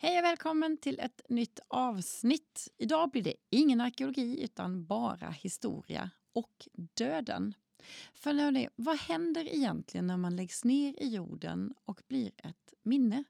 [0.00, 2.68] Hej och välkommen till ett nytt avsnitt.
[2.76, 7.54] Idag blir det ingen arkeologi utan bara historia och döden.
[8.14, 13.24] För hörni, vad händer egentligen när man läggs ner i jorden och blir ett minne?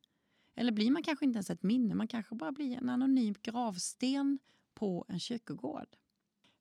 [0.54, 4.39] Eller blir man kanske inte ens ett minne, man kanske bara blir en anonym gravsten
[4.75, 5.96] på en kyrkogård.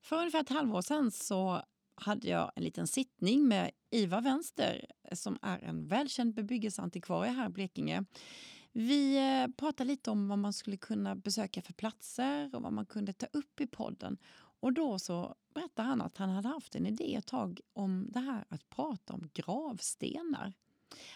[0.01, 1.61] För ungefär ett halvår sedan så
[1.95, 7.49] hade jag en liten sittning med Ivar Vänster som är en välkänd bebyggelseantikvarie här i
[7.49, 8.05] Blekinge.
[8.79, 12.85] Vi eh, pratade lite om vad man skulle kunna besöka för platser och vad man
[12.85, 14.17] kunde ta upp i podden.
[14.59, 18.19] Och då så berättade han att han hade haft en idé ett tag om det
[18.19, 20.53] här att prata om gravstenar.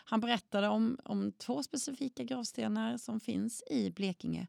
[0.03, 4.48] Han berättade om, om två specifika gravstenar som finns i Blekinge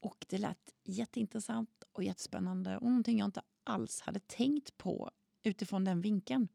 [0.00, 5.10] och det lät jätteintressant och jättespännande och någonting jag inte alls hade tänkt på
[5.42, 6.48] utifrån den vinkeln.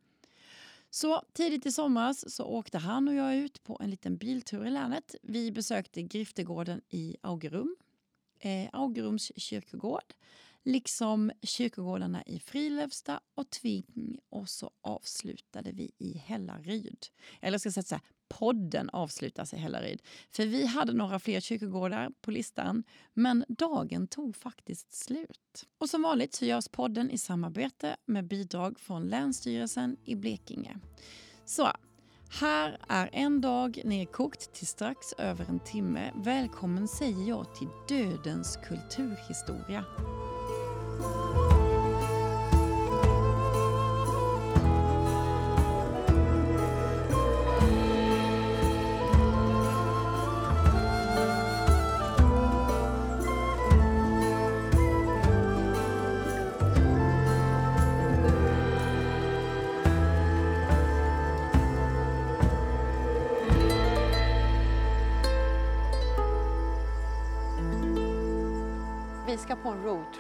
[0.96, 4.70] Så tidigt i somras så åkte han och jag ut på en liten biltur i
[4.70, 5.16] länet.
[5.22, 7.76] Vi besökte Griftegården i Augerum,
[8.40, 10.14] eh, Augerums kyrkogård,
[10.64, 17.06] liksom kyrkogårdarna i Frilövsta och Tving och så avslutade vi i Hällaryd.
[17.42, 20.02] Eller ska jag säga så här, podden avslutas i Hällaryd.
[20.32, 25.66] För vi hade några fler kyrkogårdar på listan, men dagen tog faktiskt slut.
[25.78, 30.78] Och som vanligt så görs podden i samarbete med bidrag från Länsstyrelsen i Blekinge.
[31.46, 31.72] Så
[32.30, 36.12] här är en dag nedkokt till strax över en timme.
[36.16, 39.86] Välkommen säger jag till dödens kulturhistoria.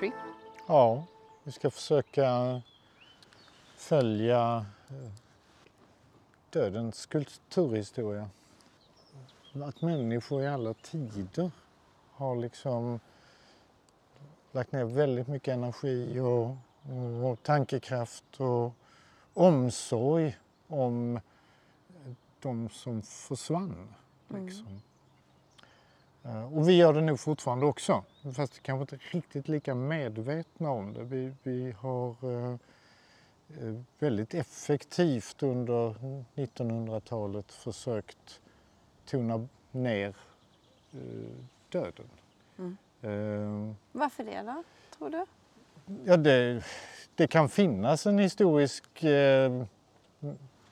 [0.06, 0.14] Roadtrip.
[0.67, 1.03] Ja,
[1.44, 2.61] vi ska försöka
[3.75, 5.12] följa eh,
[6.50, 8.29] dödens kulturhistoria.
[9.63, 11.52] Att människor i alla tider
[12.12, 13.00] har liksom
[14.52, 16.58] lagt ner väldigt mycket energi och,
[17.24, 18.74] och tankekraft och
[19.34, 20.38] omsorg
[20.68, 21.19] om
[22.40, 23.94] de som försvann.
[24.28, 24.68] Liksom.
[24.68, 24.94] Eh,
[26.52, 28.03] Och vi gör det nog fortfarande också,
[28.36, 31.03] fast kanske inte riktigt lika medvetna om det.
[31.03, 32.53] Vi, vi har eh,
[33.50, 35.96] eh, väldigt effektivt under
[36.35, 38.41] 1900-talet försökt
[39.06, 40.16] tona ner
[40.91, 41.00] eh,
[41.69, 42.09] döden.
[42.58, 42.78] Mm.
[43.02, 44.64] Eh, Varför det då,
[44.97, 45.25] tror du?
[46.06, 46.64] Ja, det,
[47.16, 49.66] det kan finnas en historisk eh,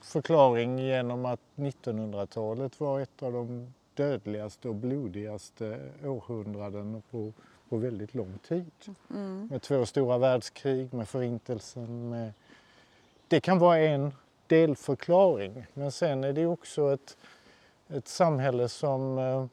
[0.02, 7.34] förklaring genom att 1900-talet var ett av de dödligaste och blodigaste århundraden på,
[7.70, 8.72] på väldigt lång tid.
[9.10, 9.48] Mm.
[9.52, 12.10] Med två stora världskrig, med förintelsen.
[12.10, 12.34] Med...
[13.28, 14.12] Det kan vara en
[14.48, 17.18] delförklaring, men sen är det också ett,
[17.88, 19.46] ett samhälle som eh,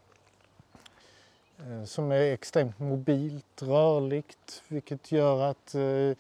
[1.69, 6.17] eh, som är extremt mobilt, rörligt, vilket gör att, eh,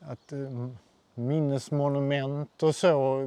[0.00, 0.68] att eh,
[1.14, 3.22] minnesmonument och så,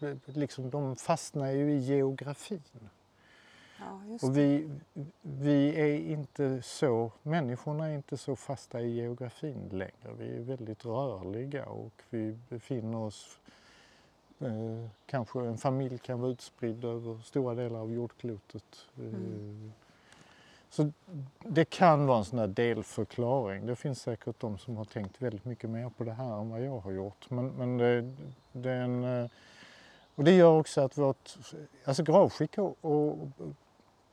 [0.00, 2.90] eh, liksom, de fastnar ju i geografin.
[3.84, 4.70] Ja, Och vi,
[5.22, 10.14] vi är inte så, människorna är inte så fasta i geografin längre.
[10.18, 13.38] Vi är väldigt rörliga och vi befinner oss,
[14.40, 18.86] eh, kanske en familj kan vara utspridd över stora delar av jordklotet.
[18.98, 19.70] Eh,
[20.70, 20.92] Så
[21.42, 23.66] det kan vara en sån här delförklaring.
[23.66, 26.60] Det finns säkert de som har tänkt väldigt mycket mer på det här än vad
[26.64, 27.30] jag har gjort.
[27.30, 28.12] Men, men det,
[28.52, 29.30] det är en, eh,
[30.14, 31.38] och det gör också att vårt
[31.84, 33.18] alltså gravskick och, och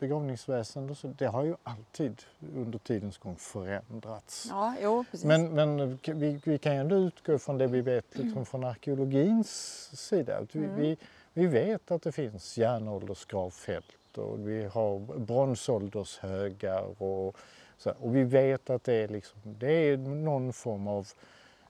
[0.01, 2.21] begravningsväsende, och så, det har ju alltid
[2.55, 4.47] under tidens gång förändrats.
[4.49, 5.25] Ja, jo, precis.
[5.25, 9.49] Men, men vi, vi kan ju ändå utgå från det vi vet liksom från arkeologins
[9.93, 10.37] sida.
[10.37, 10.75] Att vi, Mm.
[10.75, 10.97] vi,
[11.33, 17.37] vi vet att det finns järnåldersgravfält och vi har bronsåldershögar och,
[17.77, 21.07] så, och vi vet att det är, liksom, det är någon form av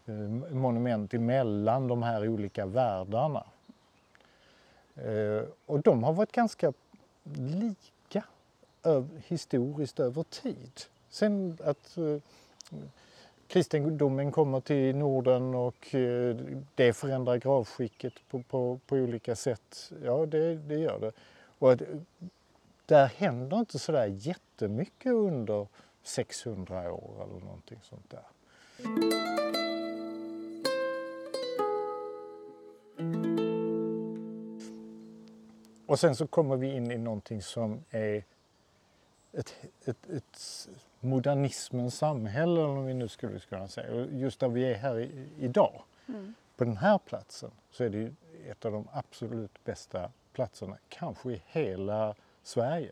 [0.05, 0.13] eh,
[0.55, 3.43] monument emellan de här olika världarna.
[4.95, 6.73] Eh, och de har varit ganska
[7.37, 7.91] lika
[9.27, 10.81] historiskt över tid.
[11.09, 12.17] Sen att eh,
[13.47, 16.35] kristendomen kommer till Norden och eh,
[16.75, 19.91] det förändrar gravskicket på, på, på olika sätt.
[20.03, 21.11] Ja, det, det gör det.
[21.59, 21.87] Och att, eh,
[22.85, 25.67] där händer inte sådär jättemycket under
[26.03, 28.23] 600 år eller någonting sånt där.
[35.85, 38.23] Och sen så kommer vi in i någonting som är
[39.33, 39.55] ett,
[39.85, 40.69] ett, ett
[40.99, 43.93] modernismens samhälle, om vi nu skulle kunna säga.
[43.93, 46.33] Och just där vi är här i, idag, mm.
[46.55, 48.13] på den här platsen, så är det ju
[48.49, 52.91] ett av de absolut bästa platserna, kanske i hela Sverige,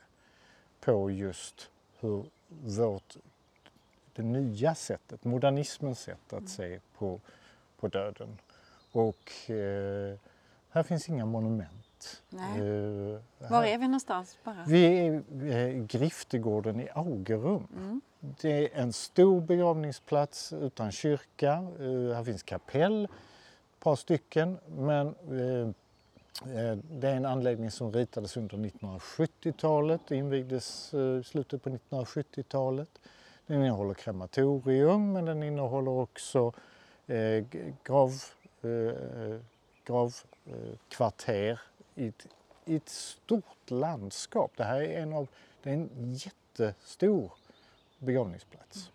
[0.79, 3.17] på just hur vårt,
[4.13, 6.47] det nya sättet, modernismens sätt att mm.
[6.47, 7.19] se på,
[7.79, 8.37] på döden.
[8.91, 10.17] Och eh,
[10.69, 11.88] här finns inga monument.
[12.29, 12.61] Nej.
[12.61, 14.37] Uh, Var är vi någonstans?
[14.43, 14.63] Bara?
[14.67, 17.67] Vi är vid Griftegården i Augerum.
[17.75, 18.01] Mm.
[18.19, 21.67] Det är en stor begravningsplats utan kyrka.
[21.79, 24.57] Uh, här finns kapell, ett par stycken.
[24.67, 25.69] Men uh,
[26.81, 32.89] det är en anläggning som ritades under 1970-talet och invigdes i slutet på 1970-talet.
[33.47, 36.53] Den innehåller krematorium men den innehåller också
[37.83, 38.11] grav,
[39.85, 41.59] gravkvarter
[41.99, 42.27] i ett,
[42.65, 44.51] i ett stort landskap.
[44.55, 45.27] Det här är en, av,
[45.63, 47.31] det är en jättestor
[47.99, 48.91] begravningsplats.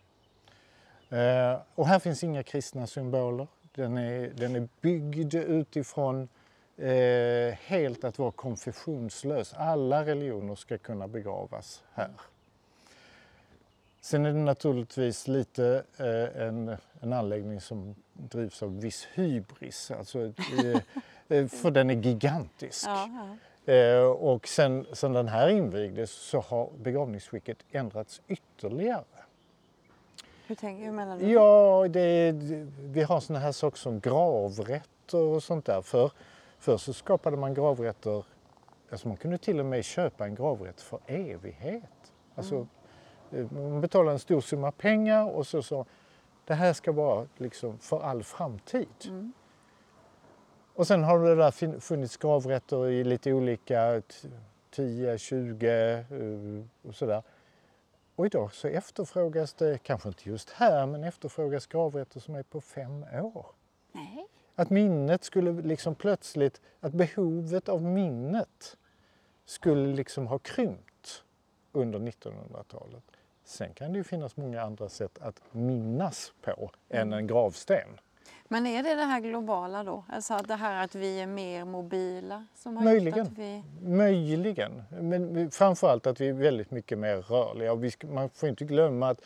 [1.08, 1.52] Mm.
[1.52, 3.46] Eh, och här finns inga kristna symboler.
[3.74, 6.28] Den är, den är byggd utifrån
[6.76, 9.54] eh, helt att vara konfessionslös.
[9.54, 12.10] Alla religioner ska kunna begravas här.
[14.00, 19.90] Sen är det naturligtvis lite eh, en, en anläggning som drivs av viss hybris.
[19.90, 20.80] Alltså, Eh,
[21.28, 22.86] för den är gigantisk.
[22.86, 23.08] Ja,
[23.66, 23.72] ja.
[23.72, 29.04] Eh, och sen, sen den här invigdes så har begravningsskicket ändrats ytterligare.
[30.46, 31.30] Hur, tänker, hur menar du?
[31.32, 32.32] Ja, det,
[32.80, 35.82] vi har såna här saker som gravrätter och sånt där.
[35.82, 36.10] För,
[36.58, 38.24] förr så skapade man gravrätter,
[38.90, 42.12] alltså man kunde till och med köpa en gravrätt för evighet.
[42.34, 42.68] Alltså, mm.
[43.32, 45.84] Eh, man betalade en stor summa pengar och så sa
[46.44, 48.88] det här ska vara liksom för all framtid.
[49.04, 49.32] Mm.
[50.74, 54.02] Och sen har det där funnits gravrätter i lite olika
[54.70, 57.22] 10, 20 eh, och sådär.
[58.16, 62.60] Och idag så efterfrågas det, kanske inte just här, men efterfrågas gravrätter som är på
[62.60, 63.46] fem år.
[63.92, 64.26] Nej.
[64.54, 68.76] Att minnet skulle liksom plötsligt, att behovet av minnet
[69.44, 71.24] skulle liksom ha krympt
[71.72, 73.02] under 1900-talet.
[73.44, 77.88] Sen kan det ju finnas många andra sätt att minnas på än en gravsten.
[78.48, 80.04] Men är det det här globala då?
[80.08, 82.46] Alltså det här att vi är mer mobila?
[82.54, 83.26] Som har Möjligen.
[83.26, 83.62] Att vi...
[83.82, 84.82] Möjligen.
[84.90, 87.72] Men framförallt att vi är väldigt mycket mer rörliga.
[87.72, 89.20] Och vi man får inte glömma att,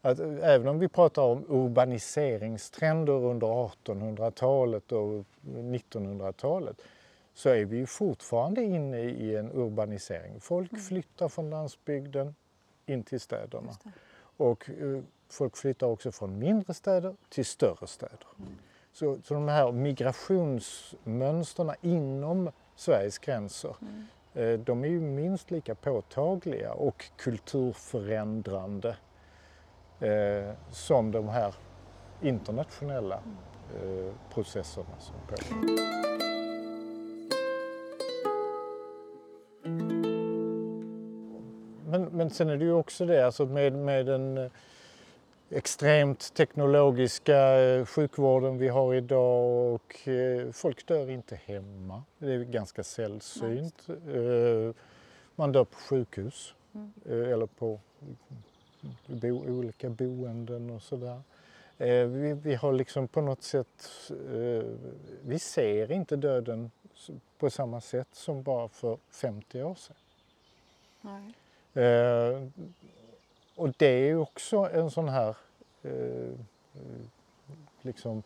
[0.00, 6.82] att även om vi pratar om urbaniseringstrender under 1800-talet och 1900-talet
[7.34, 10.40] så är vi fortfarande inne i en urbanisering.
[10.40, 10.84] Folk mm.
[10.84, 12.34] flyttar från landsbygden
[12.86, 13.72] in till städerna.
[14.36, 18.26] Och eh, folk flyttar också från mindre städer till större städer.
[18.92, 24.04] Så, så de här migrationsmönstren inom Sveriges gränser mm.
[24.34, 28.96] eh, de är ju minst lika påtagliga och kulturförändrande
[30.00, 31.54] eh, som de här
[32.22, 33.36] internationella mm.
[34.06, 35.96] eh, processerna som pågår.
[41.86, 44.50] Men, men sen är det ju också det, alltså med, med en
[45.50, 52.02] extremt teknologiska eh, sjukvården vi har idag och eh, folk dör inte hemma.
[52.18, 53.88] Det är ganska sällsynt.
[53.88, 54.74] Eh,
[55.36, 56.92] man dör på sjukhus mm.
[57.32, 57.80] eller på
[59.06, 61.20] bo, olika boenden och sådär.
[62.06, 64.12] Vi, vi har liksom på något sätt,
[65.22, 66.70] vi ser inte döden
[67.38, 69.96] på samma sätt som bara för 50 år sedan.
[71.00, 71.34] Nej.
[73.56, 75.36] Och det är också en sån här
[75.82, 76.38] eh,
[77.82, 78.22] liksom,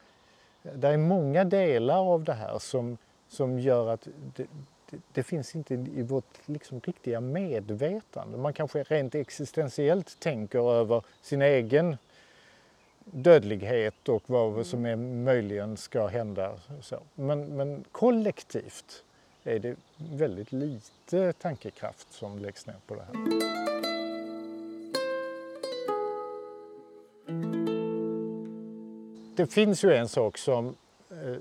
[0.63, 4.47] det är många delar av det här som, som gör att det,
[4.91, 8.39] det, det finns inte i vårt liksom, riktiga medvetande.
[8.39, 11.97] Man kanske rent existentiellt tänker över sin egen
[13.05, 14.65] dödlighet och vad mm.
[14.65, 16.53] som är, möjligen ska hända.
[16.81, 16.99] Så.
[17.15, 19.05] Men, men kollektivt
[19.45, 23.70] är det väldigt lite tankekraft som läggs ner på det här.
[29.41, 30.77] Det finns ju en sak som...
[31.11, 31.37] Eh,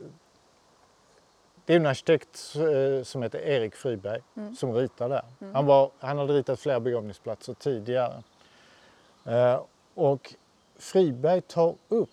[1.65, 4.55] det är en arkitekt eh, som heter Erik Friberg mm.
[4.55, 5.23] som ritar där.
[5.41, 5.55] Mm.
[5.55, 8.23] Han, var, han hade ritat flera begravningsplatser tidigare.
[9.25, 9.61] Eh,
[9.93, 10.33] och
[10.75, 12.09] Friberg tar upp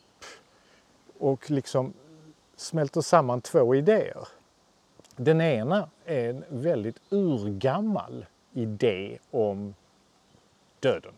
[1.19, 1.93] och liksom
[2.57, 4.29] smälter samman två idéer.
[5.17, 9.75] Den ena är en väldigt urgammal idé om
[10.81, 11.13] döden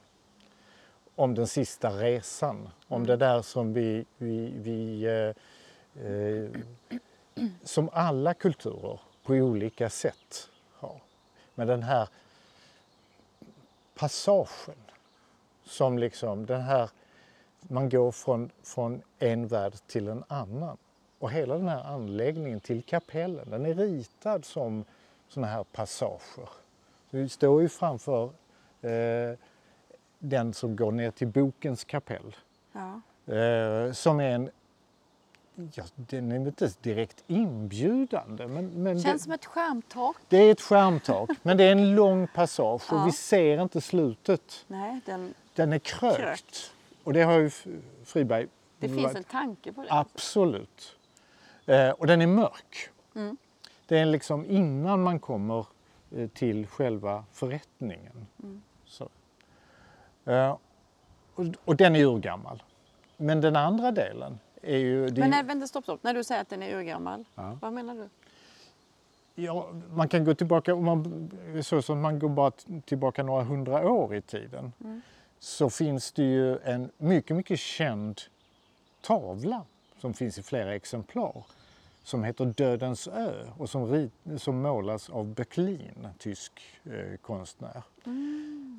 [1.19, 2.69] om den sista resan.
[2.89, 3.07] Om mm.
[3.07, 6.51] det där som vi, vi, vi eh, eh,
[7.63, 11.01] som alla kulturer på olika sätt har.
[11.55, 12.09] Men den här
[13.95, 14.75] passagen
[15.65, 16.91] som liksom den här,
[17.61, 20.77] man går från, från en värld till en annan.
[21.19, 24.85] Och hela den här anläggningen till kapellen, den är ritad som
[25.29, 26.49] sådana här passager.
[27.11, 28.31] Vi står ju framför
[28.81, 29.39] eh,
[30.19, 32.37] den som går ner till bokens kapell.
[32.73, 33.01] Ja.
[33.35, 34.51] Eh, som är en,
[35.75, 38.47] ja, den är inte direkt inbjudande.
[38.47, 40.17] Men, men Känns det, som ett skärmtak.
[40.29, 43.01] det är ett skärmtak, men det är en lång passage Ja.
[43.03, 44.65] och vi ser inte slutet.
[44.67, 46.17] Nej, den, Den är krökt.
[46.17, 46.73] Krökt.
[47.05, 47.51] Och det har ju
[48.05, 48.47] Friberg
[48.79, 49.89] det varit- finns en tanke på det.
[49.91, 50.97] Absolut.
[51.67, 52.91] Eh, och den är mörk.
[53.15, 53.37] Mm.
[53.87, 55.67] Det är liksom innan man kommer
[56.17, 58.27] eh, till själva förrättningen.
[58.43, 58.63] Mm.
[60.29, 60.57] Eh,
[61.65, 62.63] och, den är urgammal.
[63.17, 65.11] Men den andra delen är ju...
[65.17, 66.03] Men nej, vänta, stopp, stopp.
[66.03, 67.59] När du säger att den är urgammal, Ja.
[67.63, 68.09] vad menar du?
[69.43, 71.31] ja, man kan gå tillbaka, om man,
[71.63, 72.51] så som man går bara
[72.85, 75.01] tillbaka några hundra år i tiden, Mm.
[75.39, 78.21] så finns det ju en mycket, mycket känd
[79.01, 79.63] tavla
[80.01, 81.45] som finns i flera exemplar
[82.03, 86.53] som heter Dödens ö och som, rit, som målas av Böcklin, tysk
[86.85, 87.83] eh, konstnär.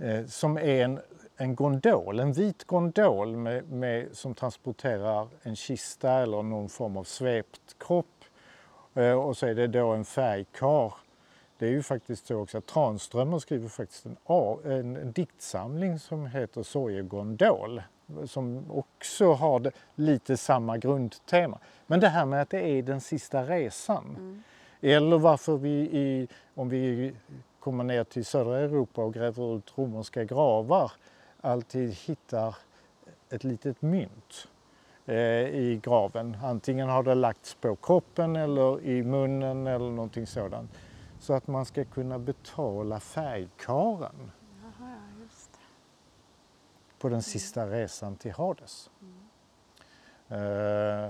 [0.04, 1.00] Eh, som är en,
[1.42, 7.04] en gondol, en vit gondol med, med, som transporterar en kista eller någon form av
[7.04, 8.26] svept kropp.
[8.94, 10.94] Eh, och så är det då en färgkar.
[11.58, 14.18] Det är ju faktiskt så också att Tranströmer skriver faktiskt en,
[14.64, 17.82] en, en diktsamling som heter Sorgegondol
[18.26, 21.60] som också har det, lite samma grundtema.
[21.88, 24.44] Men det här med att det är den sista resan.
[24.82, 27.14] Eller varför vi, i, om vi
[27.60, 30.92] kommer ner till södra Europa och gräver ut romerska gravar,
[31.42, 32.56] alltid hittar
[33.30, 34.48] ett litet mynt
[35.06, 35.16] eh,
[35.48, 36.38] i graven.
[36.44, 40.72] Antingen har det lagts på kroppen eller i munnen eller någonting sådant.
[41.20, 44.32] Så att man ska kunna betala färgkaren
[44.64, 44.96] Jaha,
[47.00, 48.90] på den sista resan till Hades.
[50.30, 51.10] Eh,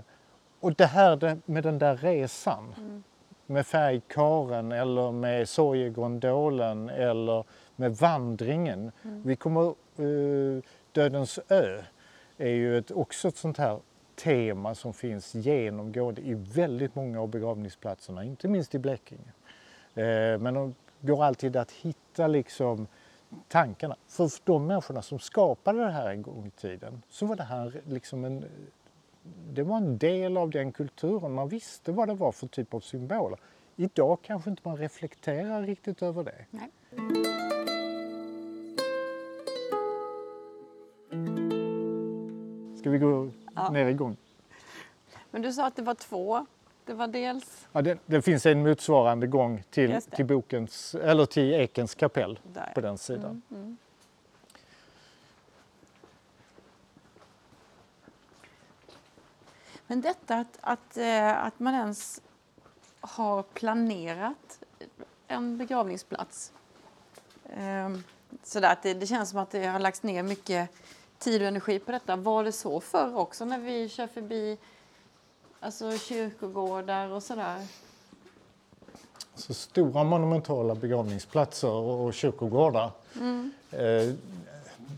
[0.59, 3.03] och det här med den där resan,
[3.45, 7.43] med färgkaren eller med sorgegondolen eller
[7.75, 8.91] med vandringen.
[9.01, 11.81] Vi kommer, Eh, Dödens ö
[12.37, 13.79] är ju ett, också ett sånt här
[14.15, 19.31] tema som finns genomgående i väldigt många av begravningsplatserna, inte minst i Blekinge.
[19.93, 22.87] Eh, men det går alltid att hitta liksom
[23.47, 23.95] tankarna.
[24.07, 27.81] För de människorna som skapade det här en gång i tiden så var det här
[27.85, 28.45] liksom en,
[29.53, 31.31] det var en del av den kulturen.
[31.31, 33.39] Man visste vad det var för typ av symboler.
[33.75, 36.45] Idag kanske inte man reflekterar riktigt över det.
[36.51, 37.58] Nej.
[42.89, 43.69] Ska vi gå Ja.
[43.69, 44.17] ner igång?
[45.31, 46.45] Men du sa att det var två.
[46.85, 51.53] Det var dels Ja, det, det finns en motsvarande gång till, till, bokens, eller till
[51.53, 52.71] Ekens kapell där.
[52.75, 53.41] på den sidan.
[53.51, 53.77] Mm, mm.
[59.87, 62.21] Men detta att, att, eh, att man ens
[62.99, 64.59] har planerat
[65.27, 66.53] en begravningsplats.
[67.49, 67.89] Eh,
[68.43, 70.69] sådär att det, det känns som att det har lagts ner mycket
[71.19, 72.15] tid och energi på detta.
[72.15, 74.57] Var det så förr också när vi kör förbi
[75.59, 77.67] alltså, kyrkogårdar och sådär?
[79.35, 82.91] Så stora monumentala begravningsplatser och, kyrkogårdar
[83.71, 84.13] eh,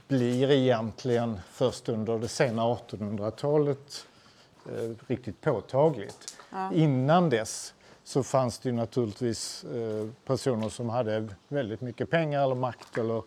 [0.07, 4.07] blir egentligen först under det sena 1800-talet
[4.65, 6.37] eh, riktigt påtagligt.
[6.49, 6.73] Ja.
[6.73, 7.73] Innan dess
[8.03, 13.23] så fanns det naturligtvis eh, personer som hade väldigt mycket pengar eller makt eller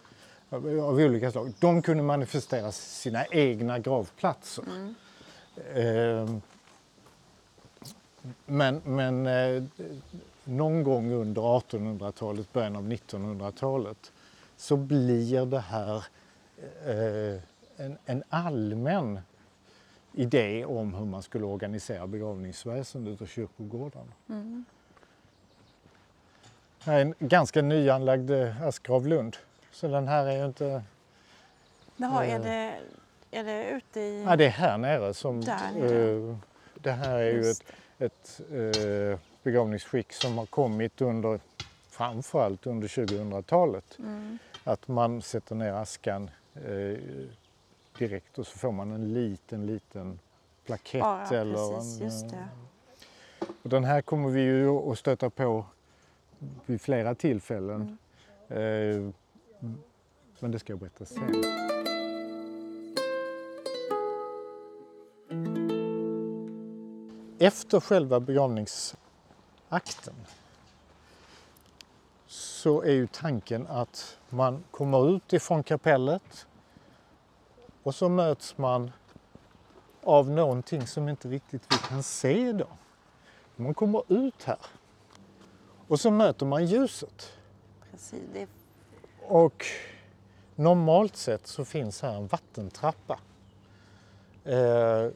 [0.51, 1.53] av, olika slag.
[1.59, 4.65] De kunde manifestera sina egna gravplatser.
[5.75, 6.37] Eh,
[8.47, 9.63] men men eh,
[10.45, 14.13] någon gång under 1800-talet, början av 1900-talet
[14.57, 16.05] så blir det här
[16.87, 17.41] eh,
[17.77, 19.21] en, en allmän
[20.13, 24.13] idé om hur man skulle organisera begravningsväsendet och kyrkogårdarna.
[26.85, 29.37] Här är en ganska nyanlagd eh, Askgravlund.
[29.75, 30.83] Så den här är ju inte...
[31.97, 32.43] Jaha, är Eh.
[32.43, 32.78] det,
[33.38, 34.23] är det ute i...
[34.23, 35.40] Ja, det är här nere som...
[35.40, 36.31] Där nere.
[36.31, 36.37] eh,
[36.75, 37.64] det här är ju ett, Just
[37.99, 41.40] ett eh, begravningsskick som har kommit under
[41.88, 43.99] framförallt under 2000-talet.
[43.99, 44.38] Mm.
[44.64, 46.99] Att man sätter ner askan eh,
[47.99, 50.19] direkt och så får man en liten, liten
[50.66, 51.00] plakett.
[51.02, 52.49] Bara, eller precis, en, just eh, det.
[53.62, 55.64] Och den här kommer vi ju att stöta på
[56.66, 57.99] vid flera tillfällen.
[58.49, 59.07] Mm.
[59.07, 59.11] Eh,
[60.40, 61.44] men det ska jag berätta sen.
[67.38, 70.14] Efter själva begravningsakten
[72.26, 76.47] så är ju tanken att man kommer ut ifrån kapellet
[77.83, 78.90] och så möts man
[80.02, 82.66] av någonting som inte riktigt vi kan se då.
[83.56, 84.59] Man kommer ut här
[85.88, 87.33] och så möter man ljuset.
[87.90, 88.23] Precis.
[88.33, 88.49] Det,
[89.26, 89.64] och
[90.54, 93.19] normalt sett så finns här en vattentrappa.
[94.45, 95.09] Eh,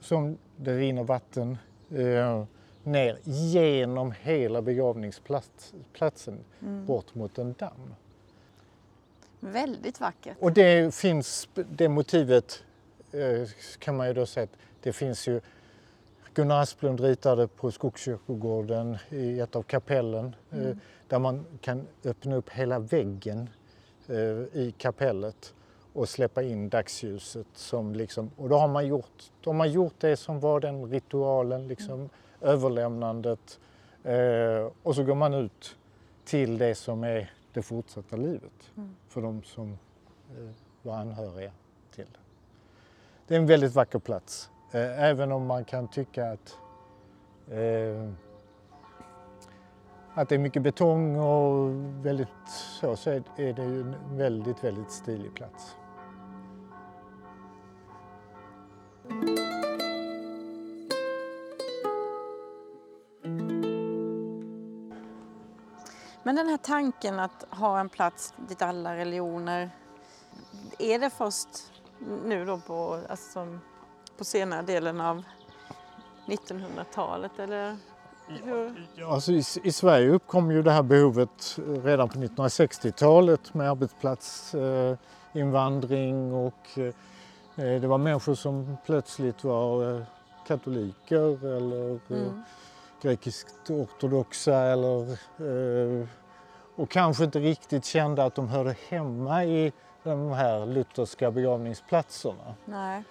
[0.00, 1.58] som det rinner vatten
[1.90, 2.44] eh,
[2.82, 6.38] ner genom hela begravningsplatsen
[6.86, 7.94] bort mot en damm.
[9.40, 10.36] väldigt vackert.
[10.40, 12.62] Och det finns, det motivet
[13.12, 15.40] eh, kan man ju då säga att det finns ju
[16.34, 20.76] Gunnar Asplund ritade på Skogskyrkogården i ett av kapellen eh,
[21.14, 23.50] där man kan öppna upp hela väggen
[24.06, 24.16] eh,
[24.60, 25.54] i kapellet
[25.92, 29.94] och släppa in dagsljuset som liksom, och då har man gjort, då har man gjort
[29.98, 33.60] det som var den ritualen, liksom överlämnandet
[34.04, 35.76] eh, och så går man ut
[36.24, 38.72] till det som är det fortsatta livet
[39.08, 39.78] för de som
[40.38, 40.50] eh,
[40.82, 41.52] var anhöriga
[41.94, 42.20] till det.
[43.26, 46.58] Det är en väldigt vacker plats, eh, även om man kan tycka att
[47.50, 48.10] eh,
[50.14, 51.70] att det är mycket betong och
[52.06, 52.28] väldigt
[52.80, 55.76] så, så är det ju en väldigt, väldigt stilig plats.
[66.22, 69.70] Men den här tanken att ha en plats dit alla religioner,
[70.78, 71.72] är det först
[72.24, 73.58] nu då på, alltså,
[74.18, 75.22] på senare delen av
[76.26, 77.76] 1900-talet eller?
[78.96, 86.32] Ja, alltså i, I Sverige uppkom ju det här behovet redan på 1960-talet med arbetsplatsinvandring
[86.34, 86.94] och eh,
[87.80, 90.02] det var människor som plötsligt var eh,
[90.46, 92.42] katoliker eller eh, Mm.
[93.02, 96.06] grekiskt ortodoxa eller, eh,
[96.76, 102.54] och kanske inte riktigt kände att de hörde hemma i de här lutherska begravningsplatserna.
[102.64, 103.02] Nej.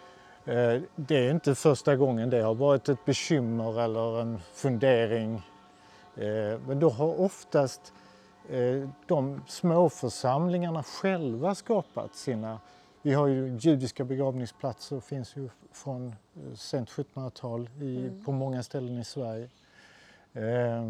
[0.46, 5.36] Eh, Det är inte första gången det har varit ett bekymmer eller en fundering.
[6.16, 7.94] Eh, Men då har oftast
[8.50, 12.60] eh, de små församlingarna själva skapat sina...
[13.02, 16.16] Vi har ju judiska begravningsplatser, finns ju från
[16.56, 19.50] sent 1700-tal i, på många ställen i Sverige.
[20.34, 20.84] Eh,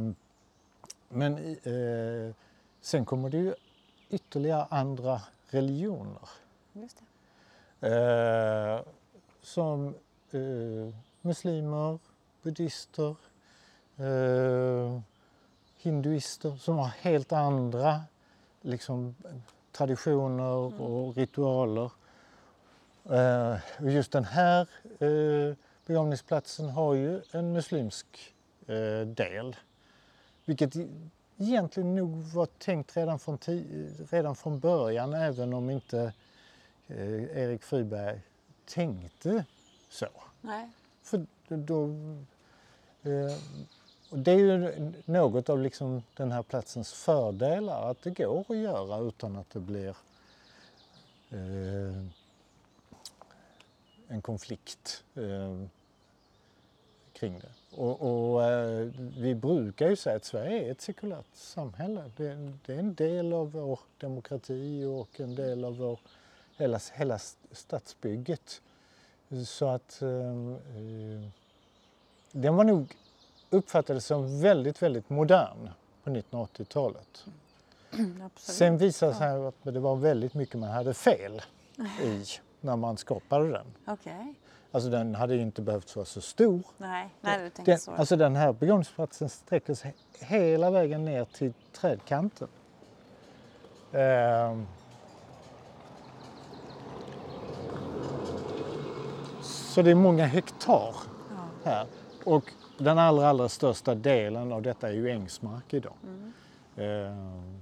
[1.09, 1.57] Men
[2.81, 3.53] sen kommer det ju
[4.09, 6.29] ytterligare andra religioner.
[6.73, 7.05] Just det.
[9.43, 9.95] Som
[10.31, 11.99] eh, muslimer,
[12.41, 13.15] buddhister,
[13.97, 14.99] eh,
[15.77, 18.01] hinduister som har helt andra
[18.61, 19.15] liksom,
[19.71, 21.91] traditioner och ritualer.
[23.09, 24.67] Eh, och just den här
[24.99, 28.33] eh, begravningsplatsen har ju en muslimsk
[28.67, 29.55] eh, del.
[30.45, 30.73] Vilket
[31.37, 33.37] egentligen nog var tänkt redan från,
[34.09, 36.13] redan från början även om inte
[36.87, 38.21] eh, Erik Friberg
[38.65, 39.45] tänkte
[39.89, 40.07] så.
[40.41, 40.69] Nej.
[41.03, 41.83] För då,
[43.03, 43.37] eh,
[44.09, 48.99] det är ju något av liksom den här platsens fördelar, att det går att göra
[48.99, 49.95] utan att det blir
[51.29, 52.05] eh,
[54.07, 55.65] en konflikt eh,
[57.13, 57.51] kring det.
[57.75, 62.11] Och, och eh, vi brukar ju säga att Sverige är ett sekulärt samhälle.
[62.17, 65.99] Det, det är en del av vår demokrati och en del av vår,
[66.57, 67.19] hela, hela
[67.51, 68.61] statsbygget.
[69.45, 71.29] Så att eh, eh,
[72.31, 72.95] den var nog
[73.49, 75.69] uppfattades som väldigt, väldigt modern
[76.03, 77.25] på 1980-talet.
[77.91, 78.39] Absolut.
[78.39, 81.41] Sen visade det sig att det var väldigt mycket man hade fel
[82.03, 82.23] i
[82.61, 83.65] när man skapade den.
[83.87, 84.33] Okej.
[84.71, 86.61] Alltså den hade ju inte behövt vara så stor.
[86.77, 87.91] Nej, nej du Den, så.
[87.91, 92.47] alltså den här begravningsplatsen sträcker sig hela vägen ner till trädkanten.
[93.91, 94.67] Ehm.
[99.73, 100.95] Så det är många hektar
[101.29, 101.47] ja.
[101.63, 101.87] här.
[102.23, 105.93] Och den allra, allra största delen av detta är ju ängsmark idag.
[106.03, 106.33] Mm.
[106.75, 107.61] Ehm.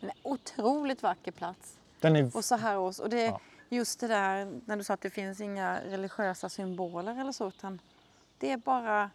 [0.00, 1.78] Men en otroligt vacker plats.
[2.00, 2.98] Den är Och så här års.
[2.98, 3.40] Och det, Ja.
[3.68, 7.80] just det där när du sa att det finns inga religiösa symboler eller så utan
[8.38, 9.10] det är bara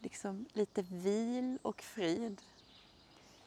[0.00, 2.40] liksom lite vil och frid.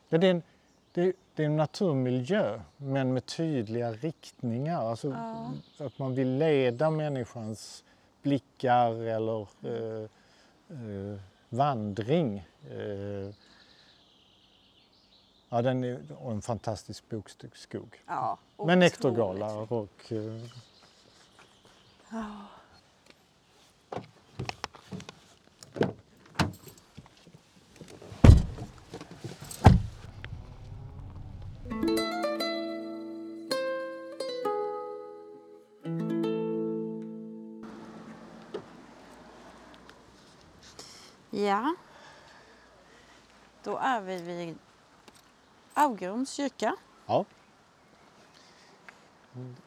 [0.10, 0.44] Ja, det, är en,
[0.92, 4.82] det, det är en naturmiljö men med tydliga riktningar.
[4.90, 5.54] Alltså Ja.
[5.86, 7.84] att man vill leda människans
[8.22, 10.04] blickar eller eh,
[10.70, 12.38] eh, vandring.
[12.72, 13.34] Eh,
[15.50, 16.00] ja, den är
[16.32, 18.04] en fantastisk bokskog.
[18.08, 18.80] Ja, Med otroligt.
[18.80, 20.44] nektargalar och eh,
[41.50, 41.76] Ja.
[43.64, 44.58] Då är vi vid
[45.74, 46.76] Augrums kyrka.
[47.06, 47.26] Ja.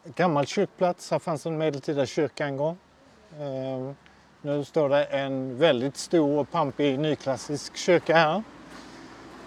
[0.04, 2.78] Gammal kyrkplats, här fanns en medeltida kyrka en gång.
[3.40, 3.92] Eh,
[4.42, 8.42] nu står det en väldigt stor och pampig nyklassisk kyrka här.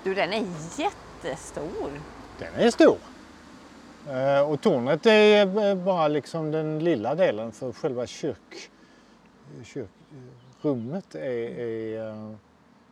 [0.04, 0.46] Du, den är
[0.78, 2.02] jättestor.
[2.40, 2.98] Den är stor.
[4.10, 8.70] Eh, och tornet är bara liksom den lilla delen för själva kyrk,
[10.66, 12.36] kyrkrummet är, är uh,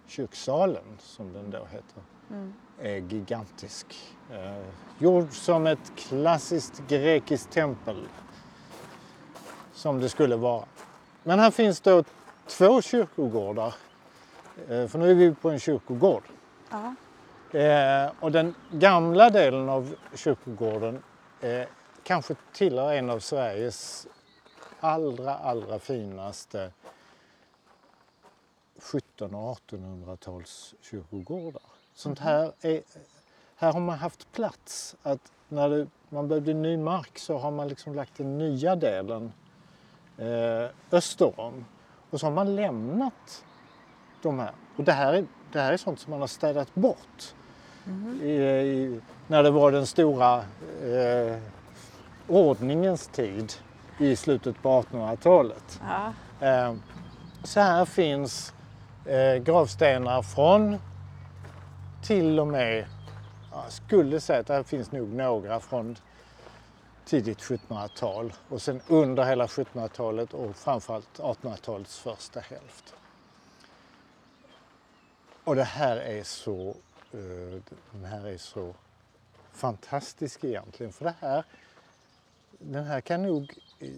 [0.08, 2.02] kyrksalen som den då heter.
[2.30, 2.54] Mm.
[2.82, 3.86] är gigantisk.
[4.32, 4.66] Uh,
[5.00, 7.96] gjord som ett klassiskt grekiskt tempel.
[9.74, 10.66] Som det skulle vara.
[11.24, 12.04] Men här finns då
[12.48, 13.74] två kyrkogårdar.
[14.70, 16.24] Uh, för nu är vi på en kyrkogård.
[16.70, 16.96] Ja.
[17.60, 21.04] Eh, och den gamla delen av kyrkogården
[21.42, 21.68] eh,
[22.04, 24.08] kanske tillhör en av Sveriges
[24.80, 26.72] allra, allra finaste
[29.15, 31.62] 1700 och 1800-tals kyrkogårdar.
[31.93, 32.28] Sånt mhm.
[32.28, 32.82] här, är,
[33.56, 34.95] här har man haft plats.
[35.04, 39.32] Att när det, man behövde ny mark så har man liksom lagt den nya delen
[40.17, 41.65] eh, öster om.
[42.10, 43.45] Och så har man lämnat
[44.21, 44.52] de här.
[44.78, 47.36] Och det här, är, det här är sånt som man har städat bort.
[47.86, 48.21] Mm.
[48.21, 50.38] I, i, när det var den stora
[50.84, 51.38] eh,
[52.28, 53.54] ordningens tid
[53.99, 55.82] i slutet på 1800-talet.
[55.82, 56.13] Ja.
[56.47, 56.76] Eh,
[57.43, 58.54] så här finns
[59.06, 60.78] eh, gravstenar från
[62.04, 62.86] till och med,
[63.52, 65.96] jag skulle säga att det finns nog några från
[67.06, 72.96] tidigt 1700-tal och sen under hela 1700-talet och framförallt 1800-talets första hälft.
[75.44, 76.76] Och det här är så
[77.13, 77.62] Eh,
[77.92, 78.76] den här är så
[79.52, 80.94] fantastisk egentligen.
[80.94, 81.44] För det här,
[82.60, 83.89] den här kan nog eh,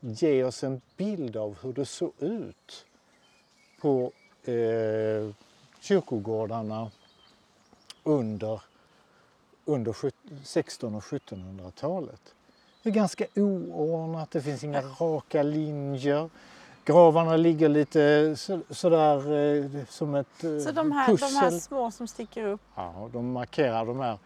[0.00, 2.86] ge oss en bild av hur det såg ut
[3.80, 4.12] på
[4.48, 5.34] eh,
[5.80, 6.90] kyrkogårdarna
[8.04, 8.60] under,
[9.64, 12.34] under 1600 och 1700-talet.
[12.82, 16.30] Det är ganska oordnat, det finns inga raka linjer.
[16.84, 21.28] Gravarna ligger lite så, sådär eh, som ett eh, Så de här, pussel.
[21.28, 22.60] de här små som sticker upp?
[22.74, 24.18] Ja, de markerar de här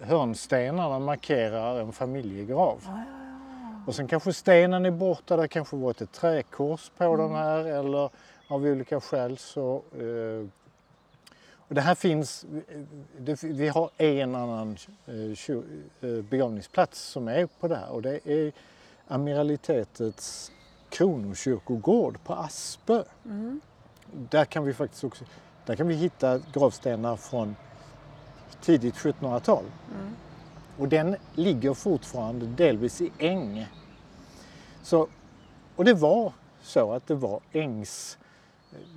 [0.00, 2.80] hörnstenarna markerar en familjegrav.
[2.86, 3.82] Ja, ja, ja.
[3.86, 7.18] Och sen kanske stenen är borta, det kanske varit ett träkors på mm.
[7.18, 8.10] den här eller
[8.48, 10.48] av olika skäl så eh,
[11.68, 12.46] och det här finns,
[13.18, 18.28] det, vi har en annan eh, eh, begravningsplats som är på det här och det
[18.28, 18.52] är
[19.08, 20.52] Amiralitetets
[20.88, 23.02] kronokyrkogård på Aspö.
[23.24, 23.60] Mm.
[24.12, 25.24] Där kan vi faktiskt också
[25.66, 27.56] där kan vi hitta gravstenar från
[28.60, 29.64] tidigt 1700-tal.
[29.64, 30.16] Mm.
[30.78, 33.66] Och den ligger fortfarande delvis i äng.
[34.82, 35.08] Så,
[35.76, 36.32] och det var
[36.62, 38.18] så att det var ängs...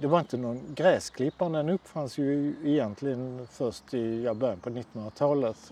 [0.02, 5.72] Det var inte någon gräsklippa, den uppfanns ju egentligen först i ja, början på 1900-talet.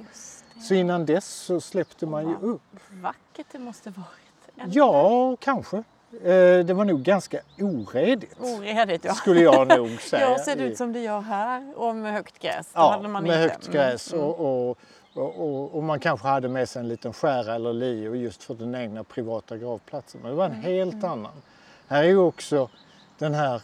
[0.68, 2.62] Så innan dess så släppte man ju upp.
[2.92, 4.74] Vackert det måste varit.
[4.74, 5.84] Ja, kanske.
[6.12, 8.40] Eh, det var nog ganska oredigt.
[8.40, 9.14] Oredigt ja.
[9.14, 10.30] Skulle jag nog säga.
[10.30, 12.72] ja, ser det ut som det gör här och med högt gräs.
[12.74, 13.36] Ja, med inte.
[13.36, 14.26] högt gräs mm.
[14.26, 14.78] och, och,
[15.14, 18.76] och, och, man kanske hade med sig en liten skära eller li just för den
[18.76, 20.22] egna privata gravplatsen.
[20.22, 20.64] Men det var en mm.
[20.64, 21.12] helt mm.
[21.12, 21.42] annan.
[21.88, 22.70] Här är ju också
[23.18, 23.62] den här,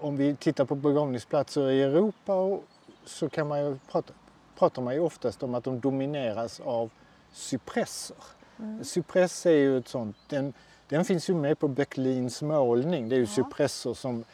[0.00, 2.58] om vi tittar på begravningsplatser i Europa
[3.04, 4.12] så kan man ju prata,
[4.58, 6.90] pratar man ju oftast om att de domineras av
[7.32, 8.16] cypresser.
[8.58, 8.84] Mm.
[8.84, 10.52] Cypress är ju ett sånt, den,
[10.88, 13.08] den finns ju med på Böcklins målning.
[13.08, 13.30] Det är ju ja.
[13.30, 14.24] cypresser som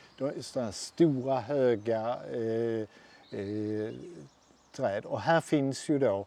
[0.40, 2.80] sådana stora höga eh,
[3.40, 3.94] eh,
[4.72, 5.04] träd.
[5.04, 6.26] Och här finns ju då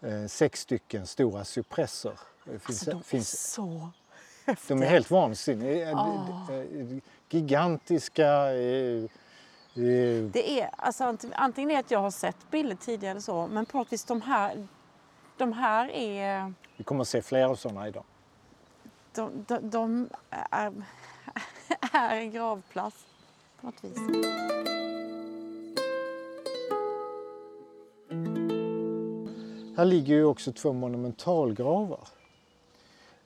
[0.00, 2.12] eh, sex stycken stora cypresser.
[2.64, 3.88] Alltså, de finns, är så
[4.46, 4.76] häftiga.
[4.76, 5.92] De är helt vansinniga.
[5.92, 6.50] Oh.
[7.30, 8.52] Gigantiska.
[8.52, 13.46] Eh, eh, det är, alltså, antingen är det att jag har sett bilder tidigare så,
[13.46, 14.66] men på något vis de här,
[15.36, 16.52] de här är...
[16.76, 18.04] Vi kommer att se fler sådana idag
[19.12, 20.72] de, de, de är,
[21.92, 23.06] är en gravplats
[23.60, 23.98] på något vis.
[29.76, 32.08] Här ligger ju också två monumentalgravar.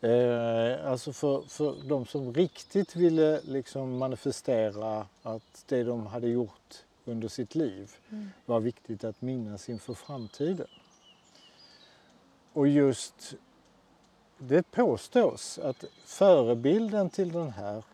[0.05, 6.85] Eh, alltså för, för de som riktigt ville liksom manifestera att det de hade gjort
[7.05, 8.31] under sitt liv mm.
[8.47, 10.67] var viktigt att minnas inför framtiden.
[12.53, 13.35] Och just
[14.39, 17.85] det påstås att förebilden till den här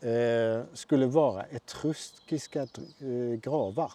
[0.00, 3.92] eh, skulle vara etruskiska eh, gravar.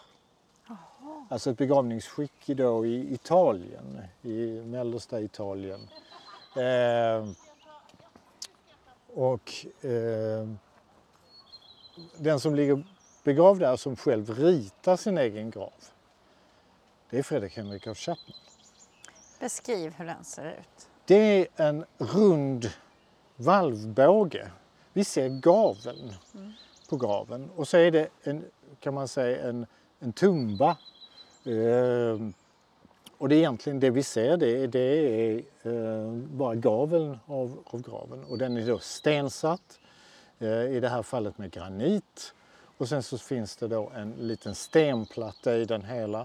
[0.67, 1.25] Aha.
[1.29, 5.79] Alltså ett begravningsskick då i Italien, i mellersta Italien.
[6.55, 7.29] Eh,
[9.13, 10.49] och eh,
[12.17, 12.83] den som ligger
[13.23, 15.73] begravd där som själv ritar sin egen grav,
[17.09, 18.35] det är Fredrik Henrik af Chapman.
[19.39, 20.89] Beskriv hur den ser ut.
[21.05, 22.69] Det är en rund
[23.35, 24.51] valvbåge.
[24.93, 26.51] Vi ser gaveln mm.
[26.89, 28.45] på graven och så är det en,
[28.79, 29.65] kan man säga en,
[29.99, 30.77] en tumba.
[31.45, 32.17] Eh,
[33.21, 37.81] och det är egentligen det vi ser det, det är eh, bara gaveln av, av
[37.81, 39.79] graven och den är då stensatt
[40.39, 42.33] eh, i det här fallet med granit
[42.77, 46.19] och sen så finns det då en liten stenplatta i den hela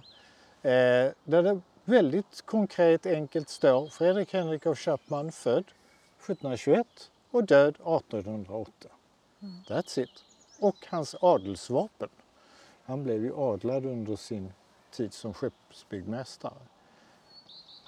[0.63, 5.65] eh, där det väldigt konkret enkelt står Fredrik Henrik av Chapman född
[6.19, 6.87] 1721
[7.31, 8.71] och död 1808.
[9.43, 9.55] Mm.
[9.69, 10.25] That's it.
[10.61, 12.09] Och hans adelsvapen.
[12.85, 14.53] Han blev ju adlad under sin
[14.91, 16.53] tid som skeppsbyggmästare.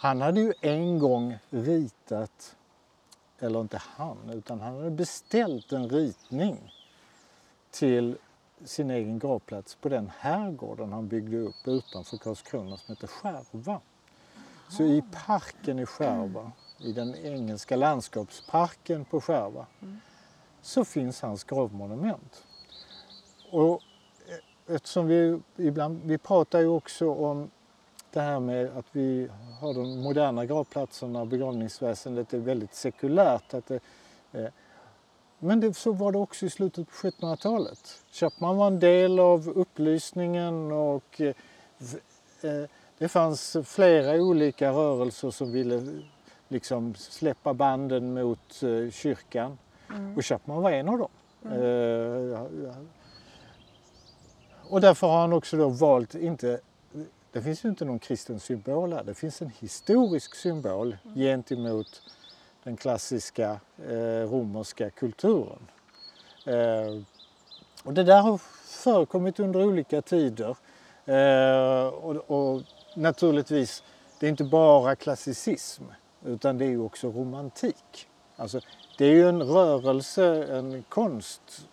[0.00, 2.56] Han hade ju en gång ritat,
[3.38, 6.72] eller inte han, utan han hade beställt en ritning
[7.70, 8.16] till
[8.64, 13.80] sin egen gravplats på den herrgården han byggde upp utanför Karlskrona som heter Skärva.
[14.68, 19.66] Så i parken i Skärva, i den engelska landskapsparken på Skärva,
[20.62, 22.46] så finns hans gravmonument.
[23.50, 23.82] Och
[24.28, 27.50] eh, eftersom vi ibland, vi pratar ju också om
[28.12, 29.28] det här med att vi
[29.60, 33.54] har de moderna gravplatserna och begravningsväsendet är väldigt sekulärt.
[33.54, 33.80] Att det,
[34.32, 34.48] eh,
[35.38, 38.02] men det, så var det också i slutet på 1700-talet.
[38.12, 41.34] Chapman var en del av upplysningen och eh,
[42.42, 42.68] eh,
[42.98, 46.02] det fanns flera olika rörelser som ville
[46.48, 49.58] liksom släppa banden mot eh, kyrkan.
[49.90, 50.16] Mm.
[50.16, 51.10] Och Chapman var en av dem.
[51.44, 52.32] Mm.
[52.32, 52.76] Eh,
[54.68, 56.60] och därför har han också då valt inte
[57.38, 59.04] det finns ju inte någon kristen symbol här.
[59.04, 62.02] Det finns en historisk symbol gentemot
[62.64, 65.66] den klassiska eh, romerska kulturen.
[66.46, 67.02] Eh,
[67.84, 68.38] och det där har
[68.84, 70.56] förekommit under olika tider.
[71.04, 72.62] Eh, och, och,
[72.96, 73.82] naturligtvis,
[74.20, 75.84] det är inte bara klassicism
[76.24, 78.08] utan det är ju också romantik.
[78.36, 78.60] Alltså,
[78.98, 81.68] det är ju en rörelse, en konst,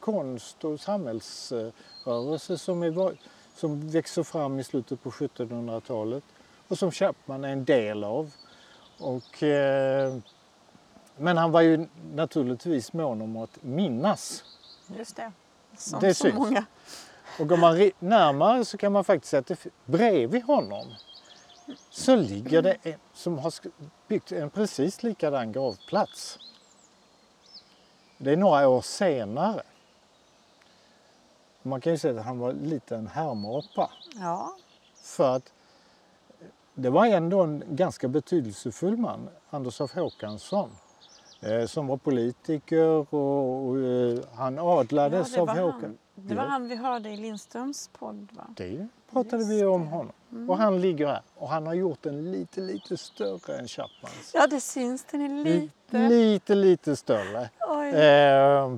[0.00, 3.16] konst och samhällsrörelse som, är,
[3.54, 6.24] som växer fram i slutet på 1700-talet
[6.68, 8.30] och som Chapman är en del av.
[8.98, 10.16] Och, eh,
[11.16, 14.44] men han var ju naturligtvis mån om att minnas.
[14.98, 15.32] Just det,
[15.76, 16.64] som det så många.
[17.38, 20.86] Och går man närmare så kan man faktiskt säga att det, bredvid honom
[21.90, 23.52] så ligger det en som har
[24.08, 26.38] byggt en precis likadan gravplats.
[28.18, 29.62] Det är några år senare.
[31.66, 33.90] Man kan ju säga att han var lite en härmapa.
[34.20, 34.56] Ja.
[34.94, 35.52] För att
[36.74, 40.70] det var ändå en ganska betydelsefull man, Anders af Håkansson,
[41.40, 45.98] eh, som var politiker och, och eh, han adlades ja, av Håkan.
[46.14, 48.46] Det var han vi hörde i Lindströms podd va?
[48.56, 50.12] Det pratade Just vi om honom.
[50.32, 50.50] Mm.
[50.50, 54.30] Och han ligger här och han har gjort den lite, lite större än Chapmans.
[54.34, 55.04] Ja, det syns.
[55.10, 56.08] Den är lite...
[56.08, 57.50] Lite, lite större.
[57.94, 58.76] Eh,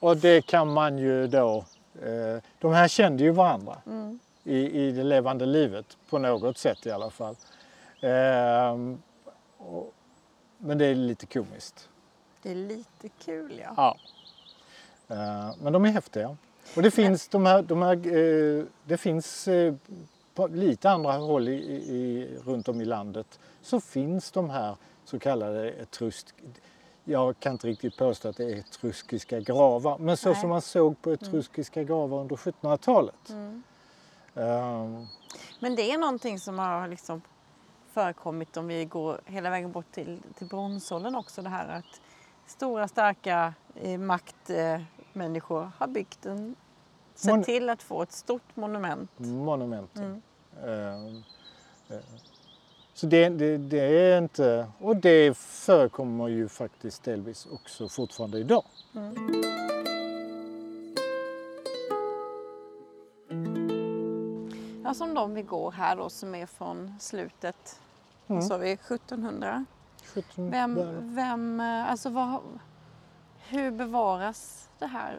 [0.00, 1.64] och det kan man ju då...
[2.02, 3.76] Eh, de här kände ju varandra.
[3.86, 7.36] Mm i, i det levande livet på något sätt i alla fall.
[8.00, 8.76] Eh,
[9.56, 9.94] och,
[10.58, 11.88] men det är lite komiskt.
[12.42, 13.72] Det är lite kul ja.
[13.76, 13.96] ja.
[15.16, 16.36] Eh, men de är häftiga.
[16.76, 19.74] Och det finns, de här, de här, eh, det finns eh,
[20.34, 25.18] på lite andra håll i, i, runt om i landet så finns de här så
[25.18, 26.34] kallade etrusk...
[27.08, 30.40] Jag kan inte riktigt påstå att det är etruskiska gravar men så Nej.
[30.40, 33.30] som man såg på etruskiska gravar under 1700-talet.
[33.30, 33.62] Mm.
[34.34, 35.06] Um,
[35.60, 37.22] Men det är någonting som har liksom
[37.92, 41.42] förekommit om vi går hela vägen bort till, till bronsåldern också.
[41.42, 42.00] Det här att
[42.46, 46.56] stora starka eh, maktmänniskor eh, har byggt en,
[47.14, 49.10] sett Mon till att få ett stort monument.
[49.16, 49.96] Monument.
[49.96, 50.22] Mm.
[50.64, 51.06] Uh,
[51.90, 52.02] uh.
[52.96, 58.64] Så det, det, det, är inte, och det förekommer ju faktiskt delvis också fortfarande idag.
[58.94, 59.14] Mm.
[64.84, 67.80] Ja, som de vi går här då som är från slutet,
[68.26, 68.42] mm.
[68.42, 69.64] så vi 1700.
[70.14, 70.50] 1700.
[70.50, 72.40] Vem, vem, alltså vad,
[73.48, 75.16] hur bevaras det här?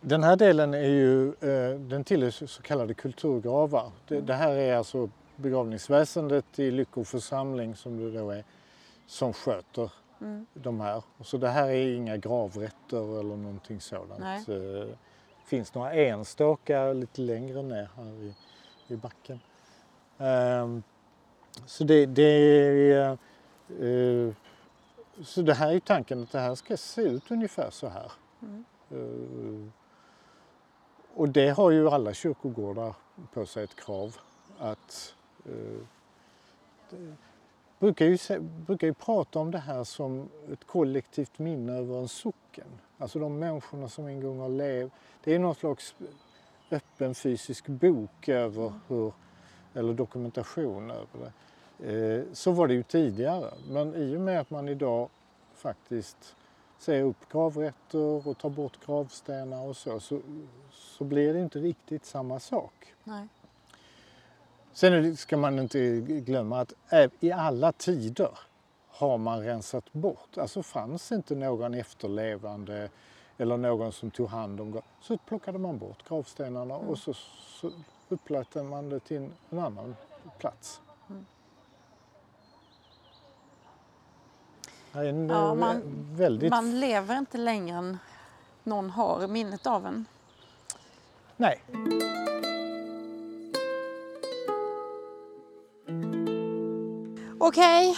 [0.00, 3.90] Den här delen är ju, eh, den tillhör så kallade kulturgravar.
[4.08, 8.44] Det, det, här är alltså begravningsväsendet i Lyckå församling som det då är,
[9.06, 10.46] som sköter mm.
[10.54, 11.02] de här.
[11.20, 14.46] Så det här är inga gravrätter eller någonting sådant.
[14.46, 14.88] Det eh,
[15.44, 18.34] finns några enstaka lite längre ner här i
[18.88, 19.40] i backen.
[20.18, 20.82] Um,
[21.66, 23.16] så det, det
[23.80, 24.34] uh,
[25.24, 28.12] så det här är tanken att det här ska se ut ungefär så här.
[28.42, 28.64] Mm.
[28.90, 29.68] Eh,
[31.14, 32.94] och det har ju alla kyrkogårdar
[33.32, 34.16] på sig ett krav
[34.58, 35.14] att
[35.48, 36.98] Eh,
[37.78, 42.66] brukar ju, brukar ju prata om det här som ett kollektivt minne över en socken.
[42.98, 44.92] Alltså de människorna som en gång har levt.
[45.24, 45.94] Det är någon slags
[46.70, 49.12] öppen fysisk bok över hur,
[49.74, 51.32] eller dokumentation över det.
[51.78, 55.08] Eh, så var det ju tidigare, men i och med att man idag
[55.54, 56.36] faktiskt
[56.78, 60.20] säger upp gravrätter och tar bort gravstenar och så, så,
[60.72, 62.94] så blir det inte riktigt samma sak.
[63.04, 63.28] Nej.
[64.76, 66.72] Sen ska man inte glömma att
[67.20, 68.38] i alla tider
[68.88, 70.38] har man rensat bort.
[70.38, 72.88] Alltså fanns inte någon efterlevande
[73.38, 76.88] eller någon som tog hand om så plockade man bort gravstenarna mm.
[76.88, 77.14] och så,
[77.60, 77.70] så
[78.08, 79.96] upplät man det till en annan
[80.38, 80.80] plats.
[81.10, 81.26] Mm.
[84.92, 86.50] En ja, man, väldigt...
[86.50, 87.98] man lever inte längre än
[88.64, 90.06] någon har minnet av en.
[91.36, 91.62] Nej.
[97.48, 97.96] Okej,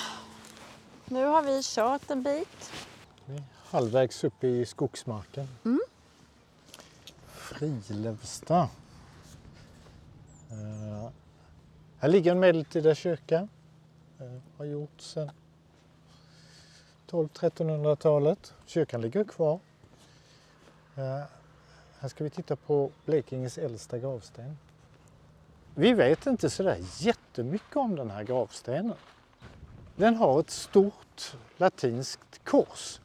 [1.04, 2.72] nu har vi kört en bit.
[3.24, 5.48] Vi är halvvägs upp i skogsmarken.
[5.64, 5.80] Mm.
[7.26, 8.68] Frilevsta.
[10.52, 11.08] Uh,
[11.98, 13.48] här ligger en medeltida kyrka.
[14.20, 15.30] Uh, har gjorts sedan
[17.10, 18.54] 1200-1300-talet.
[18.66, 19.60] Kyrkan ligger kvar.
[20.98, 21.22] Uh,
[21.98, 24.58] här ska vi titta på Blekinges äldsta gravsten.
[25.74, 28.96] Vi vet inte sådär jättemycket om den här gravstenen.
[29.98, 33.00] Den har ett stort latinskt kors.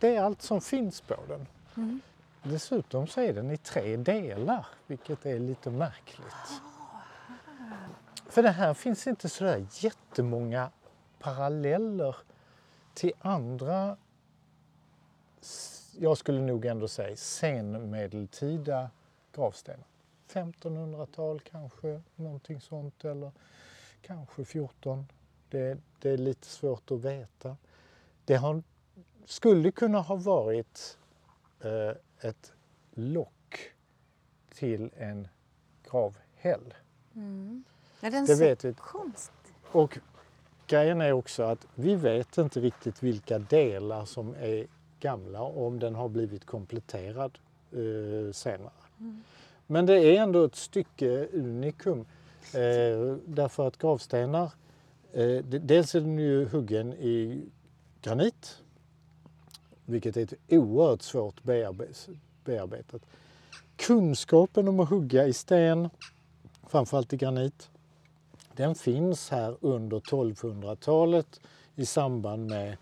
[0.00, 1.46] Det är allt som finns på den.
[1.76, 2.00] Mm.
[2.42, 6.62] Dessutom så är den i tre delar, vilket är lite märkligt.
[8.28, 10.70] För det här finns inte sådär jättemånga
[11.18, 12.16] paralleller
[12.94, 13.96] till andra,
[15.98, 18.90] jag skulle nog ändå säga senmedeltida
[19.34, 19.86] gravstenar.
[20.32, 23.32] 1500-tal kanske, någonting sånt eller
[24.02, 25.06] kanske 14.
[25.50, 27.56] Det, det, är lite svårt att veta.
[28.24, 28.62] Det har,
[29.24, 30.98] skulle kunna ha varit
[31.60, 32.52] eh, ett
[32.94, 33.72] lock
[34.54, 35.28] till en
[35.90, 36.74] gravhäll.
[37.14, 37.64] Mm.
[38.00, 38.74] Ja, den det vet vi.
[38.74, 39.54] Konstigt.
[39.72, 39.98] Och
[40.66, 44.66] grejen är också att vi vet inte riktigt vilka delar som är
[45.00, 47.38] gamla och om den har blivit kompletterad
[47.72, 48.72] eh, senare.
[49.00, 49.22] Mm.
[49.66, 52.00] Men det är ändå ett stycke unikum
[52.54, 54.52] eh, därför att gravstenar
[55.12, 57.44] Eh, dels är den ju huggen i
[58.02, 58.62] granit,
[59.84, 61.42] vilket är ett oerhört svårt
[62.44, 63.02] bearbetat.
[63.76, 65.90] Kunskapen om att hugga i sten,
[66.66, 67.70] framförallt i granit,
[68.56, 71.40] den finns här under 1200-talet
[71.74, 72.76] i samband med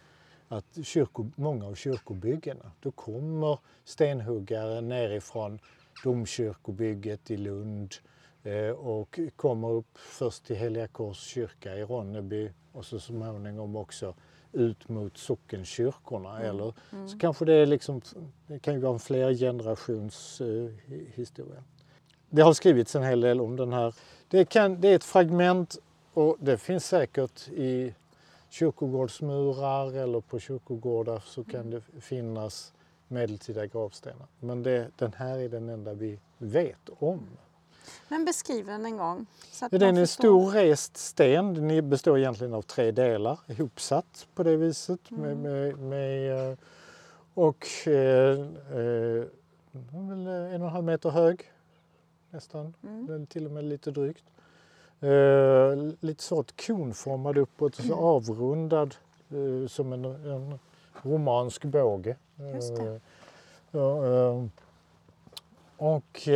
[0.48, 5.58] att kyrko, många av kyrkobyggena, då kommer stenhuggare nerifrån
[6.04, 8.15] domkyrkobygget i Lund Eh,
[8.76, 14.14] och kommer upp först till Heliga Kors kyrka i Ronneby och så småningom också
[14.52, 16.36] ut mot sockenkyrkorna.
[16.36, 16.50] Mm.
[16.50, 17.08] Eller mm.
[17.08, 18.00] så kanske det är liksom,
[18.46, 20.70] det kan ju vara en flera generations eh.
[22.30, 23.94] Det har skrivits en hel del om den här.
[24.28, 25.78] Det, kan, det är ett fragment
[26.14, 27.94] och det finns säkert i
[28.48, 31.70] kyrkogårdsmurar eller på kyrkogårdar så kan mm.
[31.70, 32.72] det finnas
[33.08, 34.26] medeltida gravstenar.
[34.40, 37.26] Men det, den här är den enda vi vet om.
[38.08, 39.26] Men beskriv den en gång.
[39.52, 41.54] Så att den är en stor rest sten.
[41.54, 45.10] Den består egentligen av tre delar ihopsatt på det viset.
[45.10, 45.22] Mm.
[45.22, 46.58] Med, med, med, eh,
[47.34, 48.40] och eh,
[48.72, 49.24] eh,
[49.92, 51.50] en och en halv meter hög
[52.30, 53.26] nästan, mm.
[53.26, 54.24] till och med lite drygt.
[55.00, 58.04] Eh, lite så konformad uppåt och så mm.
[58.04, 58.94] avrundad
[59.30, 60.58] eh, som en, en
[61.02, 62.16] romansk båge.
[62.54, 63.00] Just det.
[63.72, 64.44] Eh,
[65.76, 66.28] och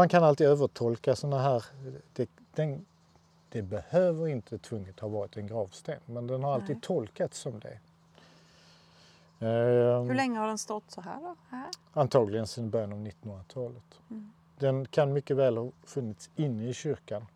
[0.00, 1.64] Man kan alltid övertolka sådana här.
[2.12, 2.86] Det, den,
[3.48, 6.80] det behöver inte tvunget ha varit en gravsten men den har alltid Nej.
[6.82, 7.78] tolkats som det.
[9.38, 11.20] Hur ehm, länge har den stått så här?
[11.20, 11.36] Då?
[11.50, 11.66] här?
[11.92, 14.00] Antagligen sedan början av 1900-talet.
[14.10, 14.32] Mm.
[14.58, 17.26] Den kan mycket väl ha funnits inne i kyrkan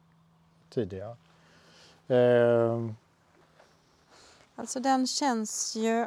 [0.70, 1.16] tidigare.
[2.08, 2.94] Ehm.
[4.54, 6.06] Alltså den känns ju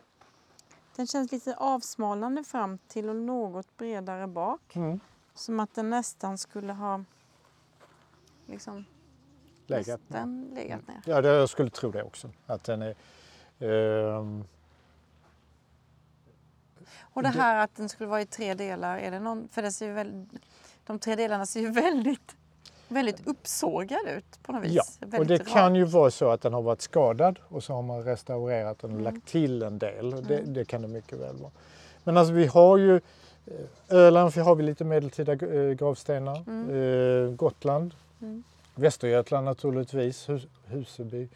[0.96, 4.76] den känns lite avsmalnande fram till och något bredare bak.
[4.76, 5.00] Mm.
[5.38, 7.04] Som att den nästan skulle ha
[8.46, 8.86] liksom
[9.68, 11.02] legat, nästan legat ner.
[11.06, 12.30] Ja, det, jag skulle tro det också.
[12.46, 12.96] Att den är,
[14.20, 14.44] um...
[17.00, 19.72] Och det här att den skulle vara i tre delar, är det någon, för det
[19.72, 20.42] ser ju väldigt,
[20.86, 22.36] de tre delarna ser ju väldigt
[22.90, 24.74] Väldigt uppsågad ut på något vis.
[24.76, 25.48] Ja, Väldigt och det rak.
[25.48, 28.92] kan ju vara så att den har varit skadad och så har man restaurerat den
[28.92, 29.14] och Mm.
[29.14, 30.14] lagt till en del.
[30.14, 31.52] Och Det, det kan det mycket väl vara.
[32.04, 33.02] Men alltså vi har ju eh,
[33.90, 36.36] Öland har vi lite medeltida eh, gravstenar.
[36.76, 37.94] Eh, Gotland.
[38.22, 38.44] Mm.
[38.76, 40.30] Västergötland naturligtvis.
[40.30, 41.28] Hus, Huseby.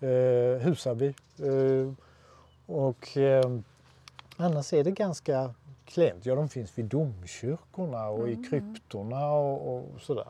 [0.00, 1.14] Eh, Husaby.
[2.66, 3.08] Och
[4.36, 5.54] annars är det ganska
[5.84, 6.26] klent.
[6.26, 8.40] Ja, de finns vid domkyrkorna och Mm.
[8.40, 10.26] i kryptorna och, och sådär.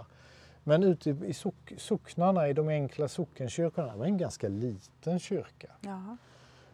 [0.65, 5.69] Men ute i sock, socknarna, i de enkla sockenkyrkorna, det var en ganska liten kyrka.
[5.81, 6.17] Jaha.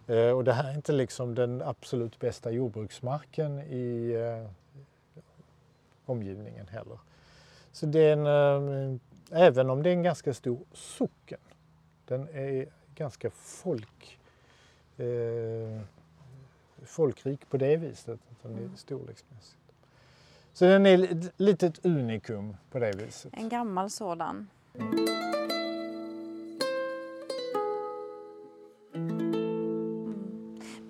[0.06, 4.50] Eh, och det här är inte liksom den absolut bästa jordbruksmarken i eh,
[6.04, 6.98] omgivningen heller.
[7.72, 8.26] Så det är en,
[8.92, 8.98] eh,
[9.30, 11.40] även om det är en ganska stor socken,
[12.04, 14.18] den är ganska folk,
[14.96, 15.80] eh,
[16.84, 19.56] folkrik på det viset, att den är storleksmässigt.
[20.52, 23.32] Så den är ett litet unikum på det viset.
[23.36, 24.48] En gammal sådan.
[24.74, 25.41] Mm.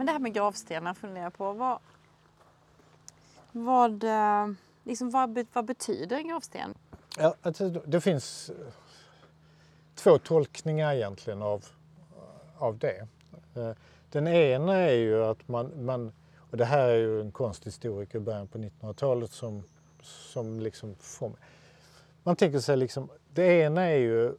[0.03, 1.53] Men det här med gravstenar funderar jag på.
[1.53, 1.79] Vad,
[3.53, 4.53] vad, eh,
[4.85, 6.75] liksom, vad, vad betyder en gravsten?
[7.19, 7.35] Ja,
[7.85, 8.73] det finns eh,
[9.95, 11.65] två tolkningar egentligen av,
[12.17, 13.07] eh, av det.
[14.11, 16.13] Den ena är ju att man, man
[16.51, 19.65] och det här är ju en konsthistoriker i början på 1900-talet som,
[20.03, 21.33] som liksom får,
[22.23, 24.35] man tänker sig liksom, det ena är ju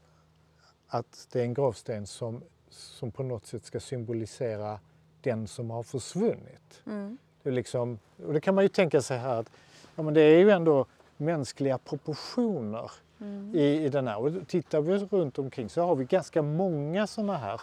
[0.87, 4.79] att det är en gravsten som, som på något sätt ska symbolisera
[5.23, 6.81] den som har försvunnit.
[6.85, 7.17] Mm.
[7.43, 9.51] Det, liksom, och det kan man ju tänka sig här att
[9.95, 10.85] ja, men det är ju ändå
[11.17, 12.91] mänskliga proportioner
[13.23, 13.55] Mm.
[13.55, 14.17] i, i den här.
[14.17, 17.61] Och tittar vi runt omkring så har vi ganska många sådana här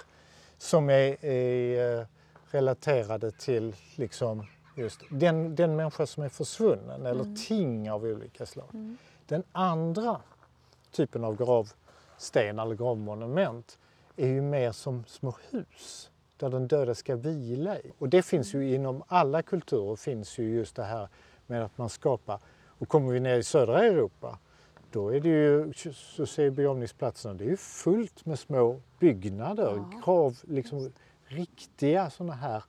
[0.58, 2.06] som är, är eh,
[2.50, 4.46] relaterade till liksom
[4.76, 8.68] just den, den människa som är försvunnen eller ting av olika slag.
[8.74, 8.96] Mm.
[9.26, 10.20] Den andra
[10.90, 13.78] typen av gravsten eller gravmonument
[14.16, 17.92] är ju mer som små hus där den döda ska vila i.
[17.98, 21.08] Och det finns ju inom alla kulturer finns ju just det här
[21.46, 24.38] med att man skapar, och kommer vi ner i södra Europa
[24.92, 30.00] då är det ju, så ser begravningsplatserna, det är ju fullt med små byggnader, Ja.
[30.04, 30.92] grav, liksom
[31.24, 32.62] riktiga sådana här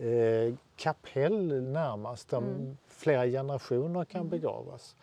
[0.00, 2.76] eh, kapell närmast där Mm.
[2.88, 4.96] flera generationer kan begravas.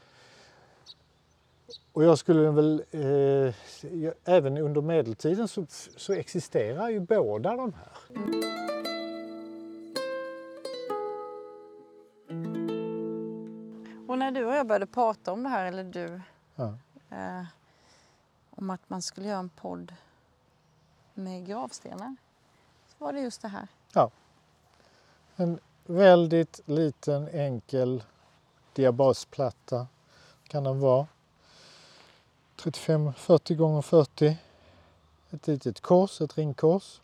[1.94, 3.54] Och jag skulle väl, eh,
[4.26, 5.66] även under medeltiden så,
[5.98, 8.20] så existerar ju båda de här.
[14.08, 16.22] Och när du och jag började prata om det här, eller du,
[16.56, 16.74] Ja.
[17.10, 17.44] eh,
[18.50, 19.94] om att man skulle göra en podd
[21.14, 22.16] med gravstenar,
[22.88, 23.68] så var det just det här.
[25.36, 28.04] En väldigt liten enkel
[28.74, 29.88] diabasplatta
[30.48, 31.08] kan den vara.
[32.60, 34.38] 35-40 gånger 40.
[35.30, 37.02] Ett litet kors, ett ringkors.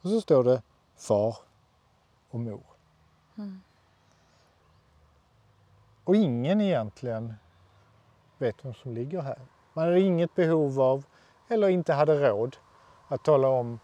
[0.00, 0.62] Och så står det
[0.96, 1.36] far
[2.30, 2.62] och mor.
[3.38, 3.60] Mm.
[6.04, 7.34] Och ingen egentligen
[8.38, 9.40] vet vem som ligger här.
[9.72, 11.04] Man hade inget behov av,
[11.48, 12.56] eller inte hade råd,
[13.08, 13.78] att tala om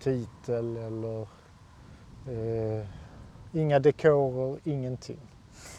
[0.00, 1.28] titel eller
[2.28, 2.86] eh,
[3.52, 5.35] inga dekorer, ingenting.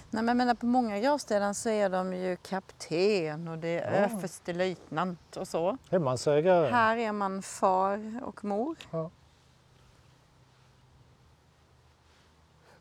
[0.09, 4.09] Nej, men menar, på många gravställen så är de ju kapten och det är Ja.
[4.15, 5.77] överstelöjtnant och så.
[5.91, 6.67] Hemmansägare.
[6.69, 8.77] Här är man far och mor.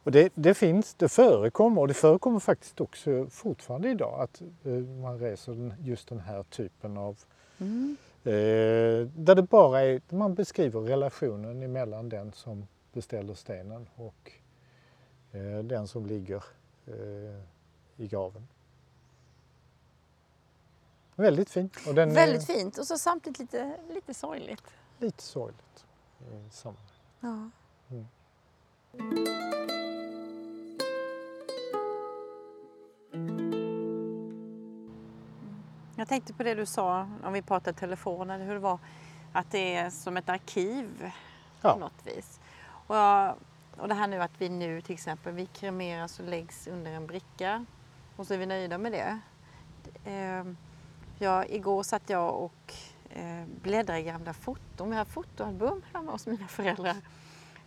[0.02, 4.72] Och det, det finns, det förekommer och det förekommer faktiskt också fortfarande idag att eh,
[4.72, 7.18] man reser just den här typen av
[7.60, 7.96] Mm.
[8.24, 8.32] eh,
[9.14, 14.32] där det bara är, man beskriver relationen emellan den som beställer stenen och
[15.32, 16.44] eh, den som ligger
[16.86, 17.40] eh,
[17.96, 18.48] i graven.
[21.16, 21.76] Väldigt fint.
[21.88, 24.62] Och den Väldigt är fint och så samtidigt lite, lite sorgligt.
[24.98, 25.86] lite sorgligt.
[26.20, 26.92] i sammanhanget.
[27.20, 27.50] Ja.
[27.90, 28.06] Mm.
[35.96, 38.78] Jag tänkte på det du sa om vi pratade telefon, eller hur det var,
[39.32, 41.10] att det är som ett arkiv
[41.62, 41.72] Ja.
[41.72, 42.40] på något vis.
[42.86, 43.34] Och, jag,
[43.78, 47.06] och det här nu att vi nu till exempel, vi kremeras och läggs under en
[47.06, 47.64] bricka
[48.16, 49.18] och så är vi nöjda med det.
[50.04, 50.44] Eh,
[51.18, 52.74] jag, igår satt jag och
[53.10, 54.90] eh, bläddrade i gamla foton.
[54.90, 56.96] Vi har fotoalbum hemma hos mina föräldrar.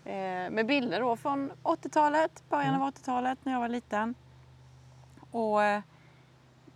[0.06, 4.16] Eh, med bilder då från 80-talet, början av 80-talet när jag var liten.
[5.32, 5.82] Och eh,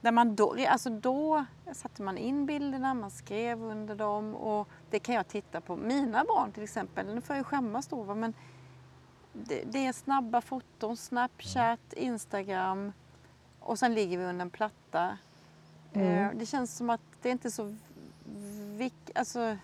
[0.02, 5.00] där man då, alltså då satte man in bilderna, man skrev under dem och det
[5.00, 5.76] kan jag titta på.
[5.76, 8.34] Mina barn till exempel, nu får jag ju skämmas då, men
[9.34, 12.94] det, det är snabba foton, Snapchat, Instagram
[13.60, 15.18] och sen ligger vi under en platta
[15.96, 17.76] Eh, Det känns som att det inte är så
[18.78, 19.58] vik- alltså,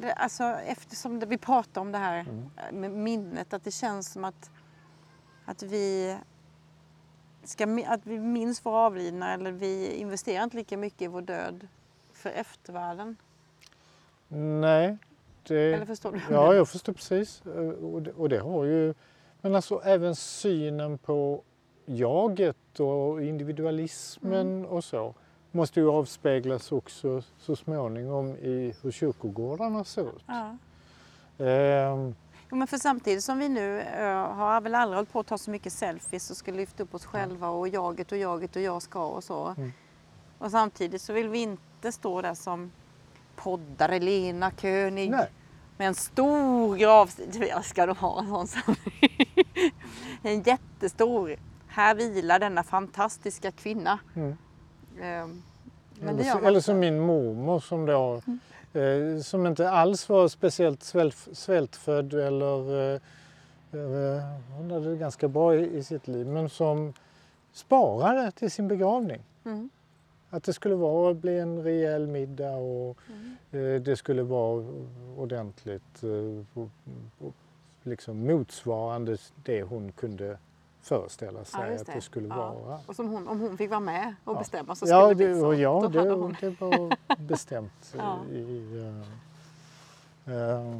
[0.00, 2.80] det, alltså eftersom det, vi pratar om det här Mm.
[2.80, 4.50] med minnet, att det känns som att,
[5.44, 6.18] att vi
[7.44, 11.68] ska, att vi minns våra avlidna eller vi investerar inte lika mycket i vår död
[12.12, 13.16] för eftervärlden.
[14.28, 14.98] Nej,
[15.48, 15.74] det...
[15.74, 16.20] Eller förstår du?
[16.30, 17.42] Ja, jag förstår precis.
[17.46, 18.94] Eh, Och det, och det har ju...
[19.40, 21.42] Men alltså även synen på
[21.86, 25.14] jaget och individualismen och så
[25.50, 30.24] måste ju avspeglas också så småningom i hur kyrkogårdarna ser ut.
[30.26, 30.56] Ja.
[31.46, 32.14] Ehm,
[32.50, 35.38] Jo, men för samtidigt som vi nu eh, har väl aldrig hållit på att ta
[35.38, 38.82] så mycket selfies och ska lyfta upp oss själva och jaget och jaget och jag
[38.82, 39.54] ska och så.
[39.56, 39.72] Mm.
[40.38, 42.72] Och samtidigt så vill vi inte stå där som
[43.36, 45.28] poddare Lena König nej,
[45.76, 47.26] med en stor gravsten.
[47.48, 48.74] Jag ska de ha en sån som
[50.22, 51.36] En jättestor.
[51.66, 53.98] Här vilar denna fantastiska kvinna.
[54.14, 54.36] Mm.
[55.00, 55.42] Ehm,
[56.08, 58.22] eller, så, eller som min mormor som då
[58.80, 63.00] eh, som inte alls var speciellt svält, svältfödd eller eh,
[63.72, 64.22] eh,
[64.56, 66.92] hon hade det ganska bra i, i sitt liv men som
[67.52, 69.22] sparade till sin begravning.
[69.44, 69.70] Mm.
[70.34, 73.74] Att det skulle vara, bli en rejäl middag och Mm.
[73.74, 74.64] eh, det skulle vara
[75.16, 76.68] ordentligt eh, och,
[77.18, 77.32] och,
[77.82, 80.38] liksom motsvarande det hon kunde
[80.82, 81.92] föreställa sig just att det.
[81.94, 82.52] det skulle Ja.
[82.54, 82.80] vara.
[82.86, 84.38] Och som hon, om hon fick vara med och Ja.
[84.38, 85.46] bestämma så skulle Ja, det bli det, så.
[85.46, 86.36] och ja det, hon.
[86.40, 87.94] det var bestämt.
[87.98, 88.18] Ja.
[88.32, 88.78] i,
[90.26, 90.76] eh, eh,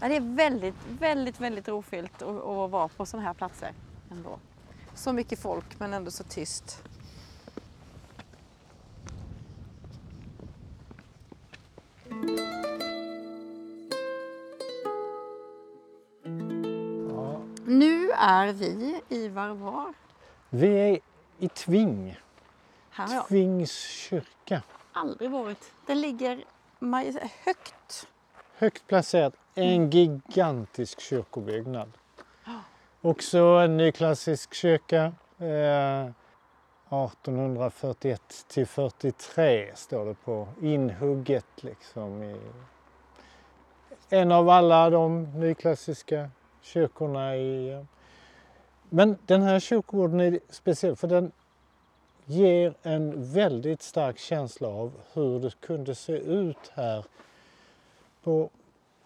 [0.00, 3.72] Ja, det är väldigt, väldigt, väldigt rofyllt att, att vara på sådana här platser
[4.10, 4.38] ändå.
[4.94, 6.82] Så mycket folk men ändå så tyst.
[18.12, 19.94] Är vi, Ivar, var?
[20.50, 20.98] Vi är
[21.38, 22.16] i Tving,
[22.90, 24.62] Här Tvings kyrka.
[24.92, 25.72] aldrig varit.
[25.86, 26.44] Den ligger
[27.44, 28.06] högt.
[28.56, 31.92] Högt placerat, en gigantisk kyrkobyggnad.
[33.00, 35.12] Också en nyklassisk kyrka.
[35.38, 36.10] Eh,
[36.92, 42.22] 1841 till 43 står det på inhugget liksom.
[42.22, 42.36] I
[44.08, 46.30] en av alla de nyklassiska
[46.62, 47.84] kyrkorna i...
[48.94, 51.32] Men den här kyrkogården är speciell för den
[52.24, 57.04] ger en väldigt stark känsla av hur det kunde se ut här
[58.22, 58.50] på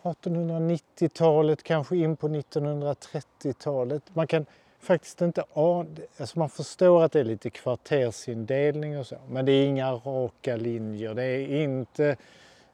[0.03, 4.03] 1890-talet, kanske in på 1930-talet.
[4.15, 4.47] Man kan
[4.81, 9.53] faktiskt inte ana, alltså man förstår att det är lite kvartersindelning och så, men det
[9.53, 11.15] är inga raka linjer.
[11.15, 12.17] Det är inte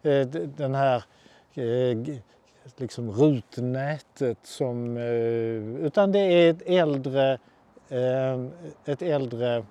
[0.03, 1.05] eh, den här
[1.55, 2.17] eh,
[2.77, 7.39] liksom rutnätet som, eh, utan det är ett äldre,
[7.89, 8.41] eh,
[8.85, 9.65] ett äldre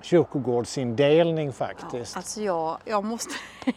[0.00, 2.16] kyrkogårdsindelning faktiskt.
[2.16, 3.34] Alltså jag, jag måste...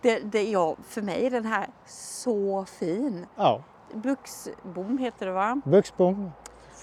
[0.00, 3.26] Det, det, jag, för mig är den här så fin.
[3.36, 3.62] Ja,
[3.94, 5.60] Buxbom heter det va?
[5.64, 6.30] Buxbom.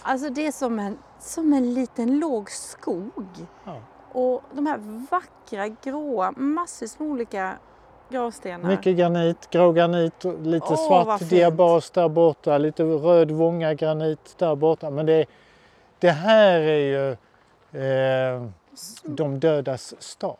[0.01, 3.45] Alltså det är som en, som en liten låg skog.
[3.65, 3.81] Ja.
[4.11, 4.77] Och de här
[5.11, 7.57] vackra gråa, massvis med olika
[8.11, 8.69] gravstenar.
[8.69, 14.55] Mycket granit, grå granit, lite Åh, svart diabas där borta, lite röd vånga granit där
[14.55, 14.89] borta.
[14.89, 15.25] Men det,
[15.99, 17.11] det här är ju
[17.81, 18.45] eh,
[19.03, 20.37] de dödas stad.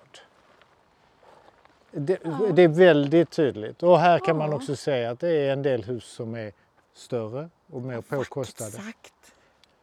[1.92, 2.20] Det,
[2.54, 3.84] det är väldigt tydligt.
[3.84, 4.56] Och här kan man Ja.
[4.56, 6.52] också säga att det är en del hus som är
[6.94, 8.70] större och mer påkostade.
[8.70, 9.14] Exakt.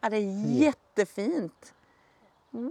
[0.01, 1.75] Ja, det är jättefint.
[2.51, 2.71] Wow!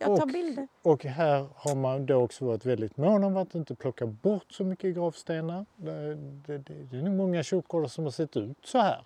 [0.00, 0.68] Jag tar Och- bilder.
[0.82, 4.64] Och här har man då också varit väldigt mån om att inte plocka bort så
[4.64, 5.66] mycket gravstenar.
[5.76, 6.14] Det,
[6.46, 9.00] det, det, det är nog många kyrkogårdar som har sett ut så här.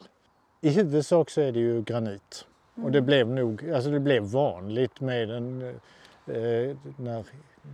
[0.60, 2.46] I huvudsak så är det ju granit.
[2.82, 5.62] Och det blev nog, alltså det blev vanligt med den,
[6.26, 7.24] eh, när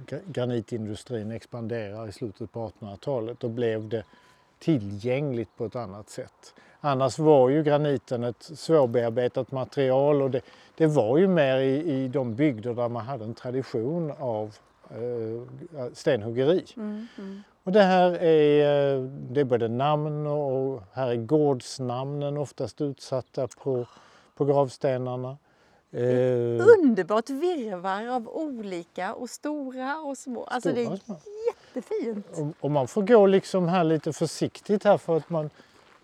[0.07, 3.41] gra- granitindustrin expanderar i slutet på 1800-talet.
[3.41, 4.05] Då blev det
[4.59, 6.55] tillgängligt på ett annat sätt.
[6.81, 10.41] Annars var ju graniten ett svårbearbetat material och det,
[10.75, 14.55] det var ju mer i, i de bygder där man hade en tradition av
[14.91, 16.65] eh, stenhuggeri.
[16.77, 17.43] Mm, mm.
[17.63, 23.49] Och det här är, eh, det är både namn och, här är gårdsnamnen oftast utsatta
[23.49, 23.87] på,
[24.37, 25.37] på gravstenarna.
[25.93, 26.03] Eh,
[26.79, 30.45] Underbart virrvarr av olika och stora och små.
[30.45, 31.21] Alltså det stora är små.
[31.47, 32.27] jättefint.
[32.39, 35.51] Och, och man får gå liksom här lite försiktigt här för att man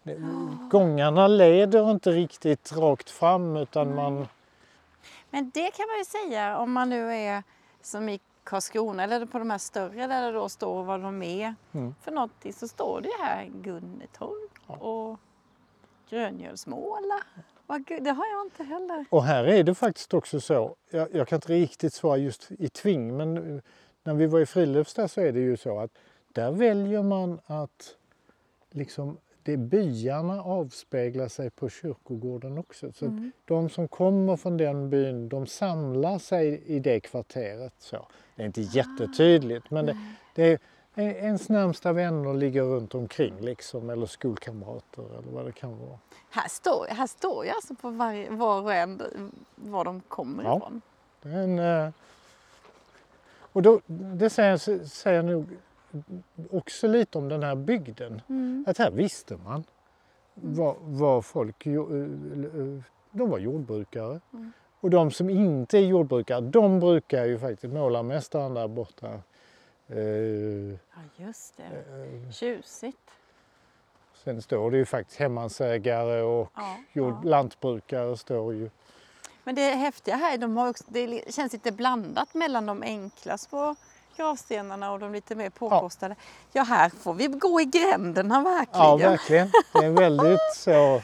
[0.71, 4.27] Gångarna leder inte riktigt rakt fram utan man...
[5.31, 7.43] Men det kan man ju säga om man nu är
[7.83, 11.55] som i Karlskrona eller på de här större där det då står vad de är
[11.73, 11.95] Mm.
[12.03, 14.75] för någonting så står det ju här Gunnetorp Ja.
[14.75, 15.19] och
[16.11, 17.21] Gröngölsmåla.
[18.01, 19.05] Det har jag inte heller.
[19.11, 22.69] Och här är det faktiskt också så, jag, jag kan inte riktigt svara just i
[22.69, 23.63] Tving, men
[24.03, 25.91] när vi var i Friluftsdag så är det ju så att
[26.33, 27.95] där väljer man att
[28.71, 29.17] liksom
[29.47, 32.93] det byarna avspeglar sig på kyrkogården också.
[32.93, 33.33] Så Mm.
[33.45, 37.75] de som kommer från den byn, de samlar sig i det kvarteret.
[37.79, 38.07] Så.
[38.37, 39.97] Det är inte jättetydligt, men det,
[40.35, 40.59] det
[40.95, 45.99] är ens närmsta vänner ligger runt omkring liksom, eller skolkamrater eller vad det kan vara.
[46.31, 49.03] Här står, här står ju alltså på varje, var och en
[49.55, 50.57] var de kommer Ja.
[50.57, 50.81] ifrån.
[51.23, 51.91] Det, är en, eh,
[53.53, 55.47] och då, det säger, säger nog
[56.51, 58.23] också lite om den här bygden.
[58.29, 58.65] Mm.
[58.69, 59.65] Att här visste man
[60.35, 61.81] vad, vad folk eh, eh,
[63.11, 64.21] De var jordbrukare.
[64.33, 64.53] Mm.
[64.81, 69.21] Och de som inte är jordbrukare, de brukar ju faktiskt, målarmästaren där borta,
[69.89, 69.99] eh,
[70.71, 70.77] Ja,
[71.27, 71.63] just det.
[71.65, 72.99] eh, Tjusigt.
[74.25, 77.31] sen står det ju faktiskt hemmansägare och Ja, jord, ja.
[77.31, 78.71] lantbrukare står ju.
[79.45, 83.75] Men det häftiga här, de har också, det känns lite blandat mellan de enkla små
[84.17, 86.17] gravstenarna och de lite mer påkostade.
[86.53, 88.87] Ja, här får vi gå i gränderna verkligen.
[88.87, 89.51] Ja, verkligen.
[89.73, 91.03] Det är väldigt så.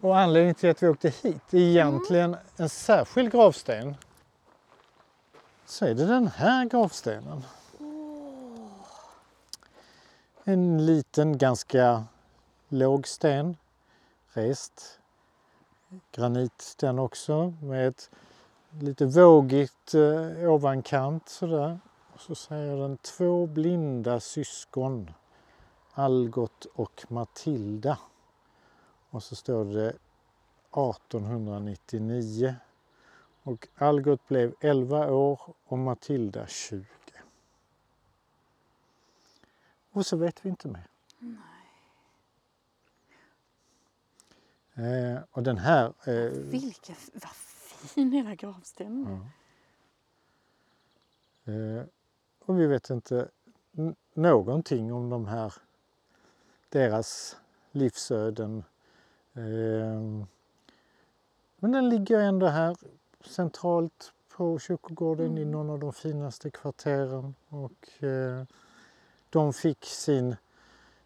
[0.00, 3.96] Och anledningen till att vi åkte hit är egentligen en särskild gravsten.
[5.66, 7.44] Så är det den här gravstenen.
[10.44, 12.04] En liten, ganska
[12.68, 13.56] låg sten.
[14.32, 14.97] Rest.
[16.12, 18.10] Granit den också med ett
[18.80, 21.78] lite vågigt eh, ovankant sådär.
[22.14, 25.10] Och så säger den två blinda syskon,
[25.92, 27.98] Algot och Matilda.
[29.10, 32.54] Och så står det 1899.
[33.42, 36.86] Och Algot blev 11 år och Matilda 20.
[39.92, 40.86] Och så vet vi inte mer.
[44.78, 49.30] Eh, och den här eh, Vilken, vad fin hela gravstenen
[51.44, 51.52] Ja.
[51.52, 51.84] Eh,
[52.44, 53.28] och vi vet inte
[54.14, 55.54] någonting om de här,
[56.68, 57.36] deras
[57.72, 58.64] livsöden.
[59.34, 60.26] Eh,
[61.56, 62.76] men den ligger ändå här
[63.24, 65.50] centralt på kyrkogården i Mm.
[65.50, 67.34] någon av de finaste kvarteren.
[67.48, 68.44] Och eh,
[69.30, 70.36] de fick sin...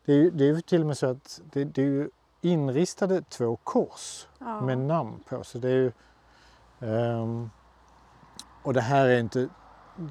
[0.04, 2.10] Det är, ju, det är ju till och med så att det, det är ju
[2.44, 4.60] inristade två kors Ja.
[4.60, 5.44] med namn på.
[5.44, 5.92] Så det är ju,
[6.80, 7.50] ehm,
[8.62, 9.48] och det här är inte,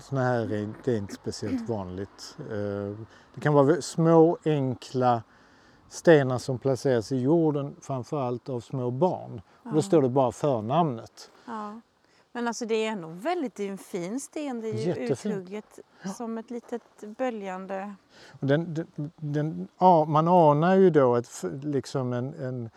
[0.02, 2.38] såna här är, det är inte speciellt vanligt.
[2.40, 2.98] Eh,
[3.36, 5.24] det kan vara små enkla
[5.90, 9.42] stenar som placeras i jorden framförallt av små barn.
[9.64, 9.82] Och då Ja.
[9.82, 11.32] står det bara förnamnet.
[11.46, 11.82] Ja.
[12.32, 14.62] Men alltså det är nog väldigt det är en fin sten.
[14.62, 15.12] Det är ju Jättefint.
[15.12, 15.80] uthugget
[16.18, 17.96] som ett litet böljande...
[18.40, 22.70] Och den, den, den, ja, man anar ju då ett, liksom en, en,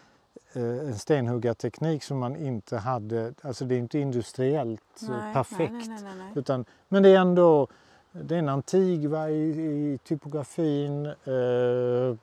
[0.52, 5.88] eh, en stenhuggarteknik som man inte hade, alltså det är inte industriellt eh, Nej, perfekt.
[5.88, 6.32] Nej, nej.
[6.34, 7.68] Utan, men det är ändå
[8.22, 11.06] det är en antik i, i typografin.
[11.06, 12.16] Eh,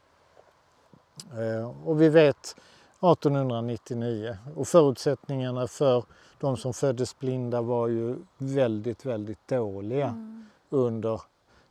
[1.40, 2.56] eh, och vi vet
[3.02, 6.04] 1899 och förutsättningarna för
[6.42, 10.46] de som föddes blinda var ju väldigt, väldigt dåliga Mm.
[10.70, 11.22] under...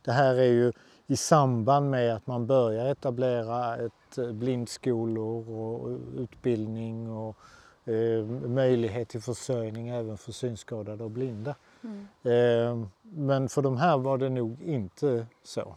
[0.05, 0.71] Det här är ju
[1.07, 7.37] i samband med att man börjar etablera ett eh, blindskolor och utbildning och
[7.85, 11.55] eh, möjlighet till försörjning även för synskadade och blinda.
[11.83, 12.07] Mm.
[12.23, 15.75] Eh, men för de här var det nog inte så.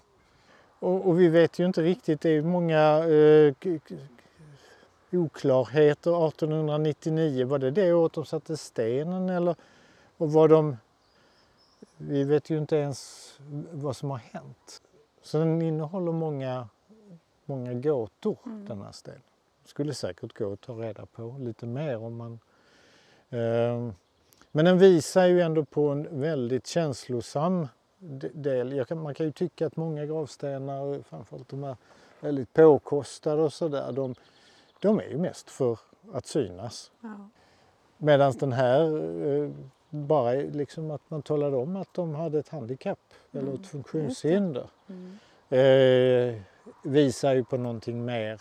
[0.79, 3.55] Och, och vi vet ju inte riktigt, det är många eh,
[5.17, 6.29] oklarheter.
[6.29, 9.57] 1899, var det det året de satte stenen eller
[10.17, 10.77] och var de...
[11.97, 13.33] Vi vet ju inte ens
[13.73, 14.83] vad som har hänt.
[15.23, 16.69] Så den innehåller många,
[17.45, 18.67] många gåtor Mm.
[18.69, 19.21] den här stenen.
[19.65, 22.39] Skulle säkert gå att ta reda på lite mer om man...
[23.31, 23.91] Eh,
[24.53, 27.69] men den visar ju ändå på en väldigt känslosam
[28.33, 28.85] del.
[28.85, 31.77] Kan, man kan ju tycka att många gravstenar, framförallt de här
[32.21, 34.15] väldigt påkostade och sådär, de,
[34.85, 35.79] de är ju mest för
[36.13, 36.93] att synas.
[37.01, 37.29] Ja.
[37.99, 38.81] Medan den här
[39.27, 39.51] eh,
[39.91, 42.99] bara liksom att man talade om att de hade ett handikapp
[43.33, 44.67] eller Mm, ett funktionshinder.
[44.89, 45.19] Mm.
[45.49, 46.41] Eh,
[46.83, 48.41] visar ju på någonting mer.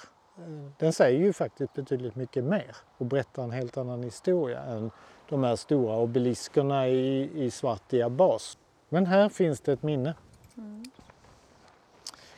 [0.80, 4.92] Den säger ju faktiskt betydligt mycket mer och berättar en helt annan historia än
[5.30, 8.58] de här stora obeliskerna i, i svart diabas.
[8.90, 10.14] Men här finns det ett minne.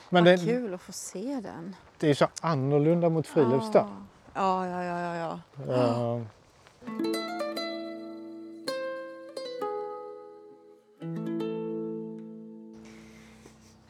[0.09, 1.75] Men Vad det, kul att få se den.
[1.97, 3.87] det är så annorlunda mot Friluftsdag.
[4.33, 5.39] Ja, ja, ja, ja.
[5.67, 6.21] ja.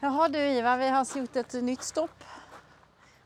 [0.00, 2.24] Jaha du Ivar, vi har gjort ett nytt stopp.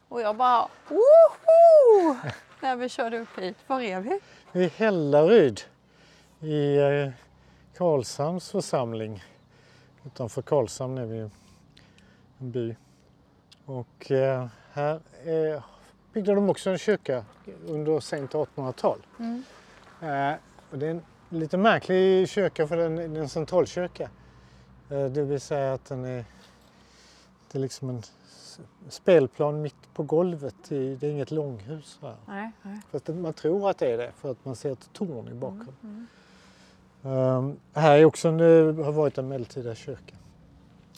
[0.08, 2.16] Och jag bara woho!
[2.60, 3.56] När vi körde upp hit.
[3.66, 4.20] Var är vi?
[4.52, 5.60] I Hällaryd
[6.40, 7.10] i eh,
[7.76, 9.24] Karlshamns församling.
[10.06, 11.30] Utanför Karlshamn är vi en
[12.40, 12.76] by.
[13.64, 15.62] Och eh, här är,
[16.12, 17.24] byggde de också en kyrka
[17.66, 18.98] under sent 1800-tal.
[19.18, 19.42] Mm.
[20.00, 20.38] Eh,
[20.70, 24.10] och det är en lite märklig kyrka för den, den är en centralkyrka.
[24.90, 26.24] Eh, det vill säga att den är,
[27.52, 28.02] det är liksom en
[28.88, 30.54] spelplan mitt på golvet.
[30.68, 31.98] Det är inget långhus.
[32.02, 32.16] Här.
[32.26, 32.80] Nej, nej.
[32.90, 35.76] Fast man tror att det är det för att man ser ett torn i bakgrunden.
[35.82, 36.06] Mm.
[37.02, 38.40] Um, här är också en,
[38.84, 40.16] har varit en medeltida kyrka.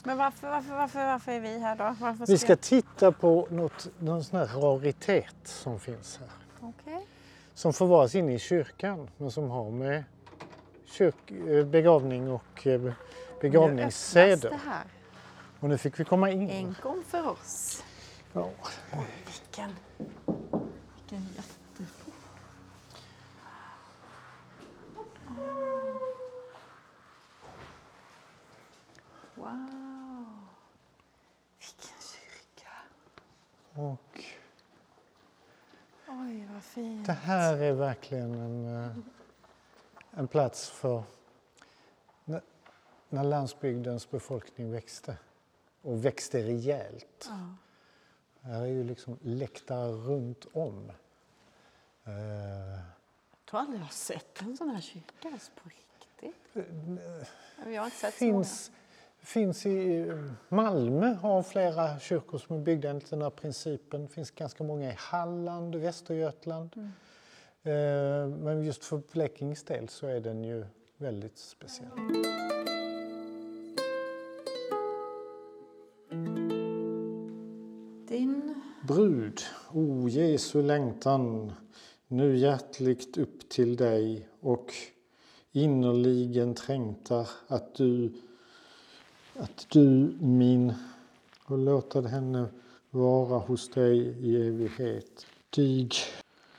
[0.05, 1.97] Men varför, varför, varför, varför är vi här då?
[2.01, 6.29] Varför Vi ska titta på något, någon sån här raritet som finns här.
[6.69, 7.07] Okej.
[7.55, 10.05] Som förvaras inne i kyrkan men som har med
[10.87, 12.95] kyrk, eh, begravning och eh, Nu
[13.41, 14.51] begravningsseder.
[14.51, 14.85] det här.
[15.61, 16.51] Och nu fick vi komma in.
[16.51, 17.83] En gång för oss.
[18.33, 18.51] Ja.
[19.27, 19.77] Vilken,
[20.97, 21.85] vilken jätte...
[29.35, 29.49] Wow!
[31.59, 32.71] Vilken kyrka!
[33.75, 34.25] Och
[36.09, 37.07] Oj, vad fint.
[37.07, 38.97] det här är verkligen en, eh,
[40.11, 41.03] en plats för
[43.09, 45.17] när, landsbygdens befolkning växte
[45.83, 47.29] och växte rejält.
[47.29, 47.55] Ja.
[48.41, 50.91] Här är ju liksom läktare runt om.
[52.05, 56.67] Eh, Jag tror aldrig jag har sett en sån här kyrka på riktigt.
[57.67, 58.71] Vi har inte sett så finns,
[59.23, 60.13] finns i
[60.49, 64.03] Malmö har flera kyrkor som är byggda enligt den här principen.
[64.03, 66.73] Det finns ganska många i Halland Västergötland.
[66.77, 66.93] Mm.
[67.63, 70.65] Eh, men just för Blekinges del så är den ju
[70.97, 71.89] väldigt speciell.
[78.09, 78.55] Din...
[78.89, 79.41] Brud,
[79.73, 81.53] o Jesu längtan,
[82.09, 84.73] nu hjärtligt upp till dig och
[85.53, 88.13] innerligen trängtar att du,
[89.39, 90.75] att du min,
[91.45, 92.47] och låta henne
[92.91, 95.27] vara hos dig i evighet.
[95.51, 95.89] Dig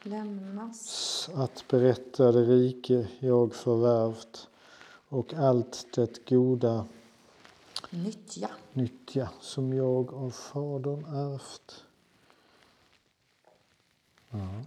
[0.03, 1.29] lämnas.
[1.35, 4.47] att berätta det rike jag förvärvt
[5.09, 6.85] och allt det goda
[7.89, 8.49] Nyttja.
[8.73, 11.83] nyttja som jag av Fadern ärvt.
[14.29, 14.63] Ja.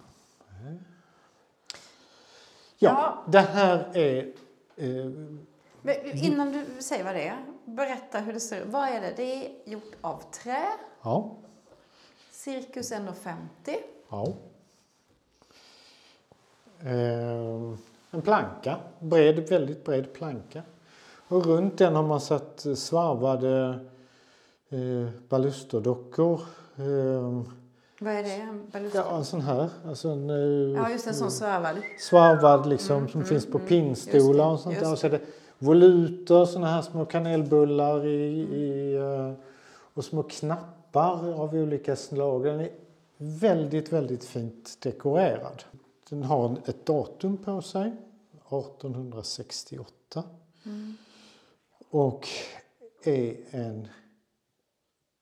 [2.78, 4.32] Ja, det här är...
[4.76, 5.11] Eh,
[5.87, 8.66] Men Innan du säger vad det är, berätta hur det ser ut.
[8.66, 9.12] Vad är det?
[9.16, 10.66] Det är gjort av trä,
[11.03, 11.30] ja,
[12.30, 13.76] cirkus 1,50.
[14.11, 14.26] ja.
[16.84, 17.76] Eh,
[18.11, 20.62] en planka, bred, väldigt bred planka.
[21.28, 23.78] Och runt den har man satt svarvade
[24.68, 26.41] eh, balusterdockor.
[26.76, 27.43] Eh,
[28.01, 28.30] Vad är det?
[28.34, 28.99] En baluster?
[28.99, 29.68] ja, en sån här.
[29.87, 31.76] Alltså en, eh, Ja, just en sån svarvad.
[31.99, 34.93] svarvad liksom som finns på pinnstolar och sånt där.
[34.93, 35.20] Och så är det
[35.59, 39.32] voluter, såna här små kanelbullar i, i, eh,
[39.94, 42.44] och små knappar av olika slag.
[42.44, 42.70] Den är
[43.16, 45.64] väldigt, väldigt fint dekorerad.
[46.09, 47.92] Den har ett datum på sig,
[48.32, 50.22] 1868.
[51.90, 52.28] Och
[53.04, 53.88] är en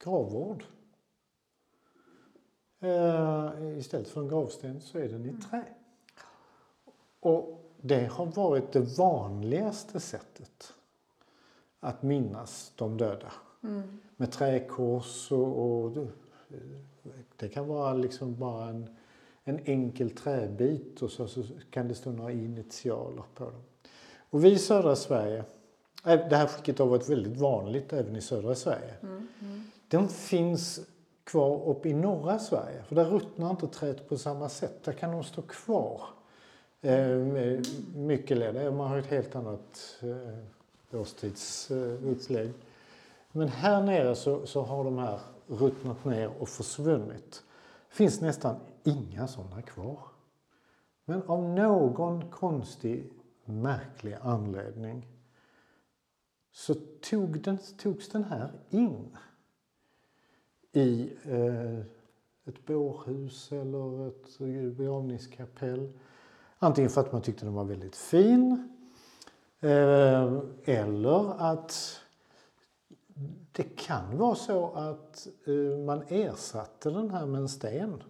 [0.05, 0.65] gravvård.
[2.81, 5.65] Eh, istället för en gravsten så är den i trä.
[7.21, 10.75] Och det har varit det vanligaste sättet
[11.81, 13.33] att minnas de döda.
[14.17, 16.07] Med träkors och, och
[17.37, 18.97] det kan vara liksom bara en,
[19.45, 23.63] en enkel träbit och så, så kan det stå några initialer på dem.
[24.31, 25.45] Och vi i södra Sverige,
[26.07, 28.95] äh, det här skicket har varit väldigt vanligt även i södra Sverige.
[29.89, 30.81] Den finns
[31.25, 34.85] kvar uppe i norra Sverige, för där ruttnar inte träet på samma sätt.
[34.85, 36.01] Där kan de stå kvar
[36.85, 37.61] eh,
[37.95, 38.63] mycket längre.
[38.63, 42.49] Eh, man har ett helt annat eh, årstidsupplägg.
[42.49, 42.55] Eh,
[43.33, 47.43] Men här nere så, så har de här ruttnat ner och försvunnit.
[47.89, 49.99] Det finns nästan inga sådana kvar.
[51.05, 53.11] Men av någon konstig,
[53.45, 55.07] märklig anledning
[56.53, 56.75] så
[57.11, 59.17] tog den, togs den här in
[60.73, 61.79] i eh,
[62.45, 64.39] ett bårhus eller ett
[64.77, 65.93] begravningskapell.
[66.65, 68.69] Antingen för att man tyckte den var väldigt fin
[69.61, 72.01] eh, eller att
[73.53, 78.03] det kan vara så att eh, man ersatte den här med en sten.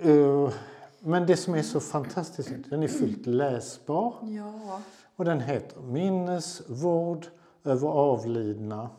[0.00, 0.52] Eh,
[1.00, 4.80] men det som är så fantastiskt, den är fullt läsbar Ja.
[5.16, 7.26] och den heter Minnesvård
[7.64, 8.90] över avlidna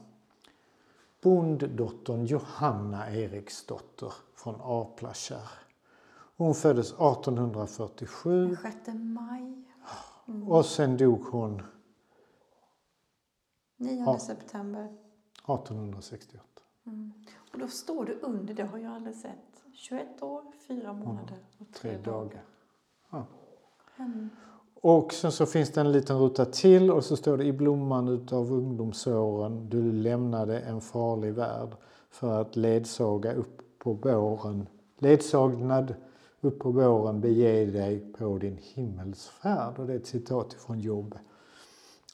[1.22, 5.63] bonddottern Johanna Eriksdotter från Aplakärr.
[6.38, 9.64] Hon föddes 1847 6 maj.
[10.48, 11.62] och sen dog hon
[13.78, 14.20] 9 Ja.
[14.20, 14.84] september.
[15.48, 16.44] 1868.
[17.54, 19.64] Och då står det under, det har jag aldrig sett.
[19.74, 22.44] 21 år, 4 månader och 3 Tre dagar.
[23.12, 23.26] Ja.
[23.98, 24.30] Mm.
[24.82, 28.08] Och sen så finns det en liten ruta till och så står det i blomman
[28.08, 31.70] utav ungdomsåren du lämnade en farlig värld
[32.10, 34.68] för att ledsaga upp på våren.
[34.98, 35.96] Ledsagnad
[36.46, 39.80] upp på våren bege dig på din himmelsfärd.
[39.80, 41.18] Och det är ett citat från Job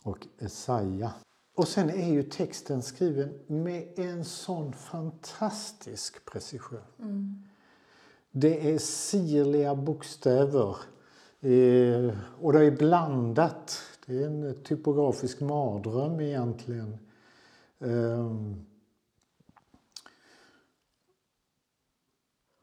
[0.03, 1.11] och Esaja.
[1.55, 7.43] Och sen är ju texten skriven med en sån fantastisk precision.
[8.31, 10.75] Det är sirliga bokstäver
[11.39, 13.81] eh, och det är blandat.
[14.05, 16.97] Det är en typografisk mardröm egentligen.
[17.79, 18.65] Ehm.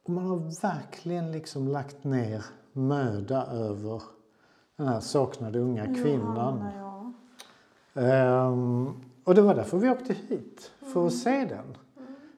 [0.06, 4.02] Och man har verkligen liksom lagt ner möda över
[4.76, 6.54] den här saknade unga kvinnan.
[6.56, 6.72] Johanna,
[7.94, 8.02] ja.
[8.02, 8.86] Ehm,
[9.24, 11.76] och det var därför vi åkte hit, för att se den.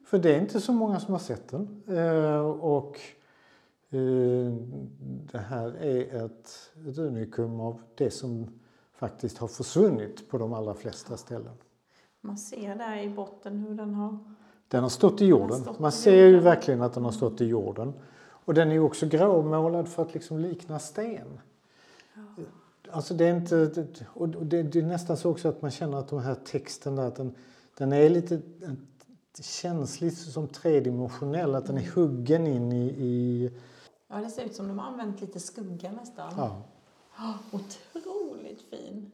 [0.05, 1.83] För det är inte så många som har sett den.
[1.87, 2.99] Ehm, och
[3.89, 4.53] eh,
[5.31, 8.59] det här är ett, ett unikum av det som
[8.93, 11.55] faktiskt har försvunnit på de allra flesta ställen.
[12.21, 14.17] Man ser där i botten hur den har...
[14.69, 15.61] Den har stått i jorden.
[15.61, 17.93] stått Man ser ju verkligen att den har stått i jorden.
[18.45, 21.39] Och den är ju också gråmålad för att liksom likna sten.
[22.91, 23.87] Alltså det är inte...
[24.13, 27.07] Och det, det är nästan så också att man känner att den här texten där,
[27.07, 27.35] att den,
[27.77, 28.41] den är lite...
[29.37, 32.85] Det känns lite som tredimensionell, att den är huggen in i...
[32.85, 33.51] i
[34.07, 36.33] Ja, det ser ut som de har använt lite skugga nästan.
[36.37, 36.61] ja.
[37.15, 39.11] Ah, Otroligt fin.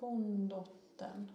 [0.00, 1.28] Bonddottern.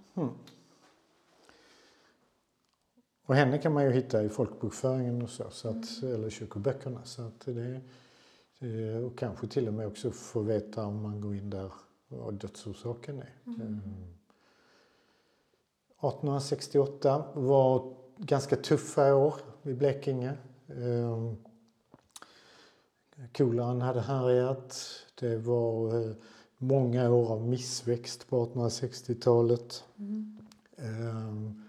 [3.30, 7.00] Och henne kan man ju hitta i folkbokföringen och så, så att, eller kyrkoböckerna.
[7.04, 7.82] Så att det,
[8.60, 11.72] det, och kanske till och med också få veta om man går in där
[12.08, 13.34] vad dödsorsaken är.
[13.46, 13.82] Mm.
[15.90, 20.34] 1868 var ganska tuffa år i Blekinge.
[20.68, 21.36] Ehm,
[23.34, 24.86] Koleran hade härjat.
[25.20, 26.12] Det var eh,
[26.58, 29.84] många år av missväxt på 1860-talet.
[30.78, 31.69] Ehm,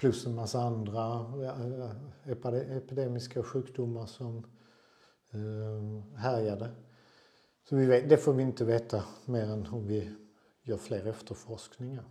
[0.00, 1.12] Plus en massa andra
[1.44, 1.90] eh,
[2.32, 4.36] epide- epidemiska sjukdomar som
[5.32, 6.68] eh, härjade.
[7.68, 10.10] Så vi vet, det får vi inte veta mer än om vi
[10.62, 12.04] gör fler efterforskningar.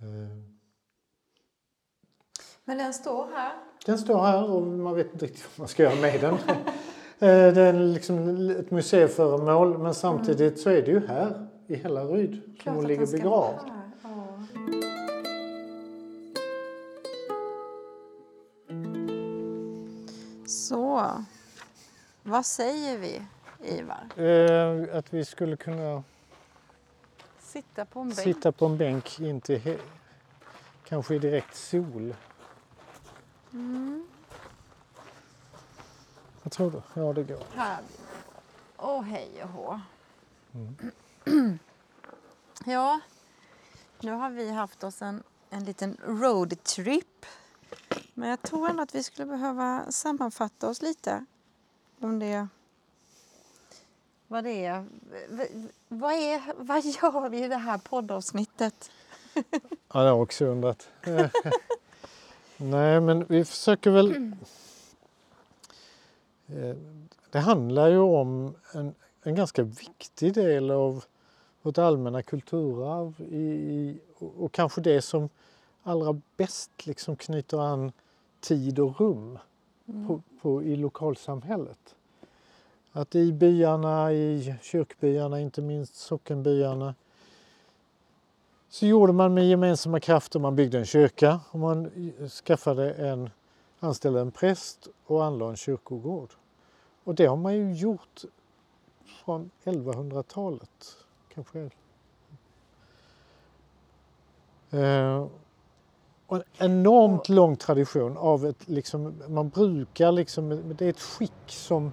[0.00, 0.36] Eh,
[2.64, 3.52] Men den står här.
[3.86, 6.36] Den står här och man vet inte riktigt vad man ska göra med den.
[7.18, 12.74] Det är liksom ett museiföremål men samtidigt så är det ju här i Hällaryd som
[12.74, 13.70] hon ligger begravd.
[20.66, 21.24] Så,
[22.22, 23.22] vad säger vi,
[23.62, 24.08] Ivar?
[24.16, 26.02] Eh, Att vi skulle kunna
[27.38, 28.18] Sitta på en bänk.
[28.20, 29.80] sitta på en bänk in till he-
[30.88, 32.14] kanske i direkt sol.
[33.52, 34.06] Mm.
[36.42, 36.82] Vad tror du?
[37.00, 37.42] Ja, det går.
[37.54, 37.78] Här.
[38.76, 39.80] Åh, hej och hå.
[40.54, 40.78] Mm.
[42.64, 43.00] ja,
[44.00, 47.26] nu har vi haft oss en, en liten roadtrip.
[48.18, 51.24] Men jag tror ändå att vi skulle behöva sammanfatta oss lite.
[52.00, 52.48] Om det...
[54.28, 54.86] Vad det är.
[55.88, 58.90] Vad, är, vad gör vi i det här poddavsnittet?
[59.34, 59.42] Ja,
[59.92, 60.88] det har jag också undrat.
[62.56, 64.32] Nej, men vi försöker väl...
[66.46, 66.76] Eh,
[67.30, 71.04] Det handlar ju om en, en ganska viktig del av
[71.62, 75.28] vårt allmänna kulturarv i, i, och och kanske det som
[75.82, 77.92] allra bäst liksom knyter an
[78.46, 79.38] tid och rum
[80.06, 81.96] på, på, i lokalsamhället.
[82.92, 86.94] Att i byarna, i kyrkbyarna, inte minst sockenbyarna,
[88.68, 91.90] så gjorde man med gemensamma krafter, man byggde en kyrka och man
[92.44, 93.30] skaffade en,
[93.80, 96.30] anställde en präst och anlade en kyrkogård.
[97.04, 98.24] Och det har man ju gjort
[99.24, 100.96] från 1100-talet.
[101.34, 101.70] Kanske.
[104.70, 105.26] Eh,
[106.26, 111.32] och en enormt lång tradition av ett, liksom, man brukar liksom, det är ett skick
[111.46, 111.92] som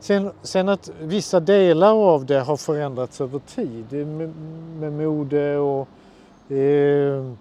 [0.00, 4.34] Sen, sen att vissa delar av det har förändrats över tid med,
[4.80, 5.88] med mode och
[6.52, 7.32] eh,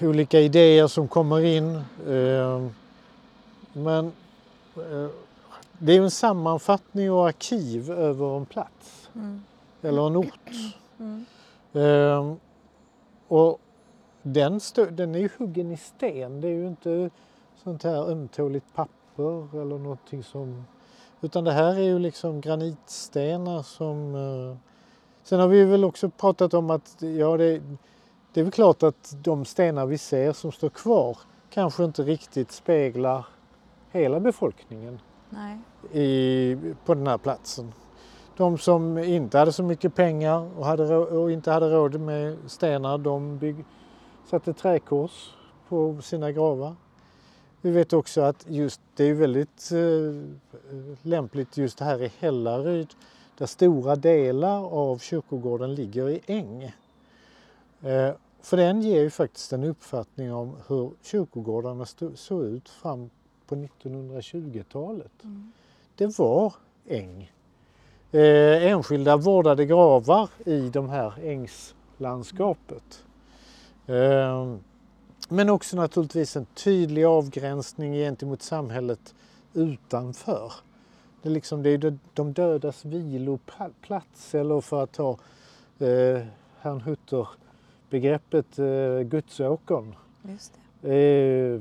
[0.00, 1.74] olika idéer som kommer in.
[2.08, 2.66] Eh,
[3.72, 4.12] men
[4.76, 5.10] eh,
[5.78, 9.42] det är ju en sammanfattning och arkiv över en plats Mm.
[9.82, 10.50] eller en ort.
[10.98, 11.26] Mm.
[11.72, 12.34] Eh,
[13.28, 13.60] och
[14.26, 16.40] den, stö, den är ju huggen i sten.
[16.40, 17.10] Det är ju inte
[17.62, 20.64] sånt här ömtåligt papper eller någonting som...
[21.20, 24.14] Utan det här är ju liksom granitstenar som...
[24.14, 24.56] Eh,
[25.22, 27.62] sen har vi väl också pratat om att ja, det,
[28.32, 31.18] det är väl klart att de stenar vi ser som står kvar
[31.50, 33.26] kanske inte riktigt speglar
[33.90, 35.00] hela befolkningen
[35.92, 37.72] i, på den här platsen.
[38.36, 42.98] De som inte hade så mycket pengar och, hade, och inte hade råd med stenar
[42.98, 43.64] de bygg,
[44.26, 45.30] satte träkors
[45.68, 46.74] på sina gravar.
[47.60, 52.94] Vi vet också att just det är väldigt eh, lämpligt just här i Hällaryd
[53.38, 56.62] där stora delar av kyrkogården ligger i äng.
[57.82, 63.10] Eh, för den ger ju faktiskt en uppfattning om hur kyrkogårdarna såg ut fram
[63.46, 65.24] på 1920-talet.
[65.24, 65.52] Mm.
[65.96, 66.54] Det var
[66.86, 67.32] äng.
[68.12, 73.05] Eh, enskilda vårdade gravar i de här ängslandskapet.
[73.86, 74.56] Eh,
[75.28, 79.14] men också naturligtvis en tydlig avgränsning gentemot samhället
[79.54, 80.52] utanför.
[81.22, 85.10] Det är, liksom, det är de dödas viloplats eller för att ta
[85.78, 86.22] eh,
[86.60, 87.28] Herrn Hutter
[87.90, 89.94] begreppet eh, Gudsåkern.
[90.22, 90.88] Just det.
[90.88, 91.60] Eh,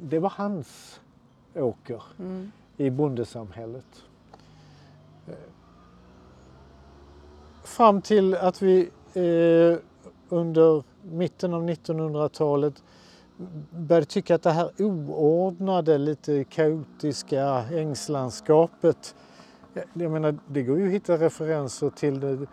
[0.00, 1.00] det var hans
[1.54, 2.52] åker mm.
[2.76, 4.04] i bondesamhället.
[5.28, 5.34] Eh,
[7.64, 9.78] fram till att vi eh,
[10.32, 12.82] under mitten av 1900-talet
[13.70, 19.14] började tycka att det här oordnade, lite kaotiska ängslandskapet,
[19.92, 22.46] jag menar det går ju att hitta referenser till det,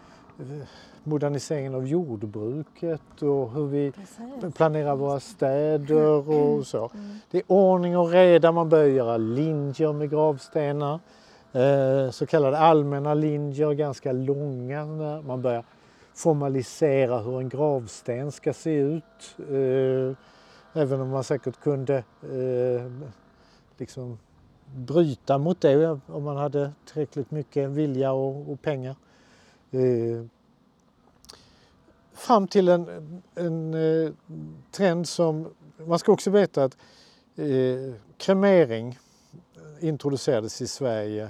[1.03, 4.55] moderniseringen av jordbruket och hur vi Precis.
[4.55, 6.63] planerar våra städer och mm.
[6.63, 6.91] så.
[7.31, 10.99] Det är ordning och reda, man börjar göra linjer med gravstenar.
[11.51, 14.85] Eh, så kallade allmänna linjer, ganska långa.
[15.21, 15.63] Man börjar
[16.19, 19.35] formalisera hur en gravsten ska se ut.
[19.37, 20.17] Eh,
[20.73, 23.11] även om man säkert kunde eh,
[23.77, 24.19] liksom
[24.75, 28.95] bryta mot det om man hade tillräckligt mycket vilja och, och pengar.
[29.71, 30.25] Eh,
[32.13, 34.11] fram till en, en eh,
[34.71, 35.47] trend som,
[35.77, 36.77] man ska också veta att
[37.35, 38.99] eh, kremering
[39.79, 41.23] introducerades i Sverige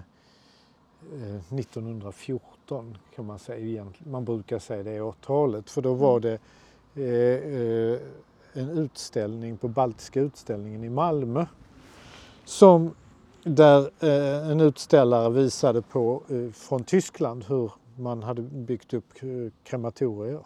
[1.13, 4.11] eh, 1914 18 kan man säga egentligen.
[4.11, 6.21] Man brukar säga det årtalet för då var mm.
[6.21, 6.39] det
[7.03, 7.99] eh, eh,
[8.53, 11.45] en utställning på Baltiska utställningen i Malmö
[12.45, 12.95] som
[13.43, 19.51] där eh, en utställare visade på eh, från Tyskland hur man hade byggt upp eh,
[19.63, 20.45] krematorier.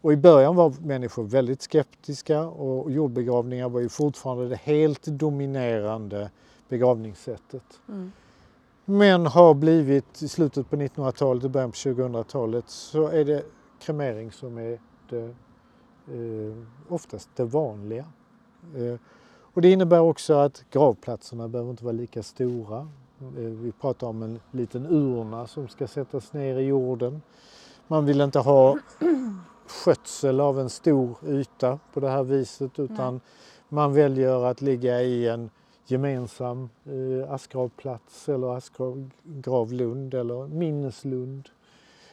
[0.00, 6.30] Och i början var människor väldigt skeptiska och jordbegravningar var ju fortfarande det helt dominerande
[6.68, 7.80] begravningssättet.
[7.88, 8.12] Mm.
[8.84, 13.44] Men har blivit i slutet på 1900-talet och början på 2000-talet så är det
[13.80, 15.24] kremering som är det,
[16.06, 16.56] eh,
[16.88, 18.04] oftast det vanliga.
[18.76, 18.94] Eh,
[19.54, 22.88] och det innebär också att gravplatserna behöver inte vara lika stora.
[23.20, 27.22] Eh, vi pratar om en liten urna som ska sättas ner i jorden.
[27.88, 28.78] Man vill inte ha
[29.66, 33.22] skötsel av en stor yta på det här viset utan Nej.
[33.68, 35.50] man väljer att ligga i en
[35.86, 41.48] gemensam eh, askgravplats eller askgravlund eller minneslund.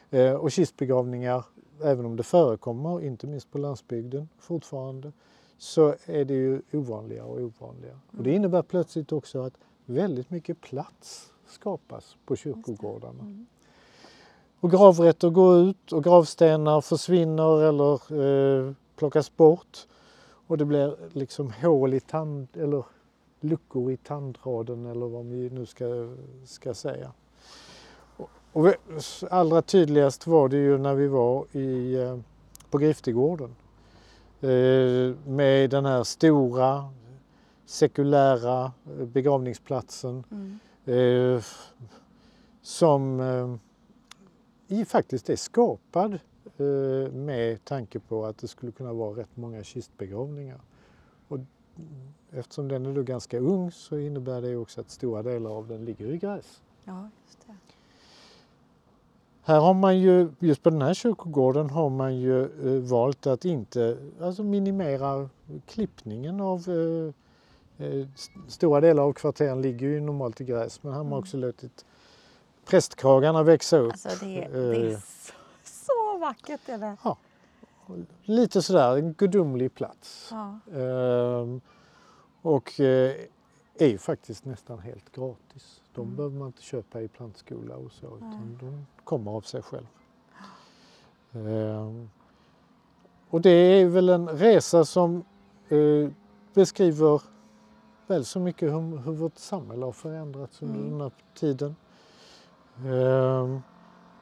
[0.10, 1.46] Eh, och kistbegravningar,
[1.84, 5.12] även om det förekommer, inte minst på landsbygden fortfarande,
[5.58, 7.92] så är det ju ovanligare och ovanligare.
[7.92, 8.18] Mm.
[8.18, 8.36] Och det mm.
[8.36, 9.54] innebär plötsligt också att
[9.86, 13.22] väldigt mycket plats skapas på kyrkogårdarna.
[13.22, 13.46] Mm.
[14.60, 19.88] Och gravrätter går ut och gravstenar försvinner eller eh, plockas bort.
[20.48, 22.84] Och det blir liksom hål i tand, eller
[23.40, 26.16] luckor i tandraden eller vad vi nu ska,
[26.46, 27.12] ska säga.
[28.54, 28.74] Och vi,
[29.30, 32.20] allra tydligast var det ju när vi var i, eh,
[32.70, 33.56] på Griftegården
[34.42, 36.90] eh, med den här stora
[37.66, 41.42] sekulära eh, begravningsplatsen mm.
[42.62, 43.22] som
[44.68, 46.20] i faktiskt är skapad
[47.12, 50.60] med tanke på att det skulle kunna vara rätt många kistbegravningar.
[51.28, 51.40] Och
[52.32, 55.86] eftersom den är då ganska ung så innebär det också att stora delar av den
[55.86, 56.62] ligger i gräs.
[56.84, 57.56] Ja, just det.
[59.42, 63.46] Här har man ju, just på den här kyrkogården har man ju eh, valt att
[63.46, 65.30] inte alltså minimera
[65.66, 68.08] klippningen av eh, eh
[68.48, 71.20] Stora delar av kvarteren ligger ju normalt i gräs men här har man mm.
[71.20, 71.86] också låtit
[72.66, 73.92] prästkragarna växa upp.
[73.92, 76.70] Alltså det, det är eh, så, så vackert.
[76.70, 76.98] Är det.
[77.04, 77.18] Ja,
[78.24, 80.32] lite sådär en gudomlig plats.
[80.32, 80.60] Ja.
[80.80, 81.62] Ehm,
[82.42, 83.16] och eh,
[83.78, 85.82] är ju faktiskt nästan helt gratis.
[85.94, 86.16] De mm.
[86.16, 89.88] behöver man inte köpa i plantskola och så utan de kommer av sig själv.
[91.34, 92.10] Ehm,
[93.30, 95.24] och det är väl en resa som
[95.70, 96.10] eh,
[96.54, 97.22] beskriver
[98.08, 100.92] väl så mycket hur, hur vårt samhälle har förändrats under Mm.
[100.92, 101.76] den här tiden.
[102.86, 103.62] Ehm,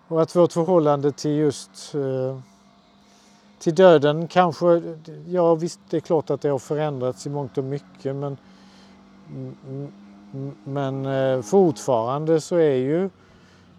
[0.08, 2.40] och att vårt förhållande till just eh,
[3.60, 4.82] till döden kanske,
[5.28, 8.38] ja visst det är klart att det har förändrats i mångt och mycket men,
[10.64, 13.04] men eh, fortfarande så är ju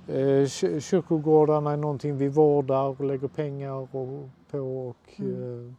[0.06, 4.28] eh, kyr- kyrkogårdarna någonting vi vårdar och lägger pengar på.
[4.58, 5.76] Och, Mm.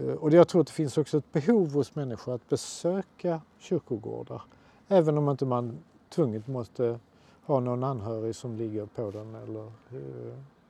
[0.00, 4.42] eh, och jag tror att det finns också ett behov hos människor att besöka kyrkogårdar.
[4.88, 5.78] Även om inte man
[6.10, 6.98] tvunget måste
[7.46, 9.34] ha någon anhörig som ligger på den.
[9.34, 9.72] Eller,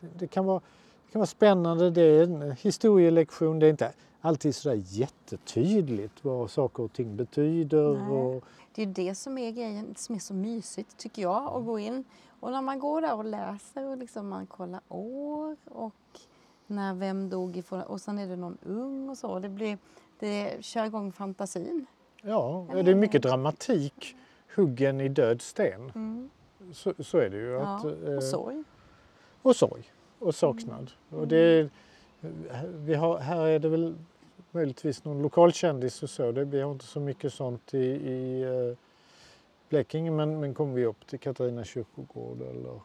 [0.00, 0.60] det, det, kan vara,
[1.12, 3.58] kan vara spännande, det är en historielektion.
[3.58, 8.10] Det är inte alltid sådär jättetydligt vad saker och ting betyder.
[8.12, 8.44] Och,
[8.74, 12.04] Det är det som är grejen som är så mysigt tycker jag att gå in
[12.40, 15.94] och när man går där och läser och liksom man kollar år och
[16.66, 19.38] när vem dog ifrån och sen är det någon ung och så.
[19.38, 19.78] Det, blir,
[20.18, 21.86] det kör igång fantasin.
[22.22, 24.16] ja, det är mycket dramatik
[24.54, 25.92] huggen i död sten.
[25.94, 26.30] Mm.
[26.72, 27.50] Så, så är det ju.
[27.50, 27.76] Ja.
[27.76, 28.64] Att, eh, Och sorg.
[29.42, 29.91] och sorg
[30.22, 30.90] och saknad.
[31.10, 31.20] Mm.
[31.20, 31.68] Och det,
[32.66, 33.94] vi har, här är det väl
[34.50, 36.32] möjligtvis någon lokalkändis och så.
[36.32, 38.76] Det, vi har inte så mycket sånt i, i eh,
[39.68, 42.80] Blekinge men, men kommer vi upp till Katarina kyrkogård eller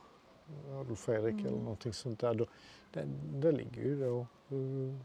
[0.79, 1.45] Adolf Fredrik Mm.
[1.45, 2.33] eller någonting sånt där.
[2.33, 2.45] Då,
[2.93, 4.19] där, där ligger ju då
[4.55, 4.95] eh,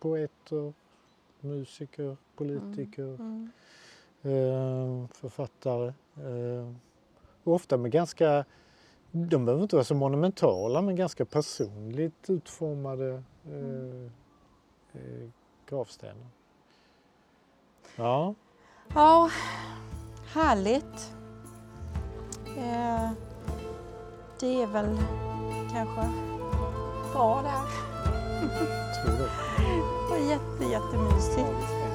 [0.00, 0.72] poeter,
[1.40, 3.50] musiker, politiker, Mm.
[4.22, 5.86] eh, författare.
[6.16, 6.72] Eh,
[7.44, 8.44] och ofta med ganska,
[9.16, 14.04] de behöver inte vara så monumentala men ganska personligt utformade eh,
[14.92, 15.28] eh,
[15.68, 16.26] gravstenar.
[17.96, 18.34] Ja,
[18.94, 19.30] Ja,
[20.32, 21.12] härligt.
[22.56, 23.10] Eh,
[24.40, 24.98] det är väl
[25.72, 26.08] kanske
[27.12, 27.62] bra där.
[29.04, 29.30] tror det.
[30.08, 31.85] Det var jätte, jättemysigt.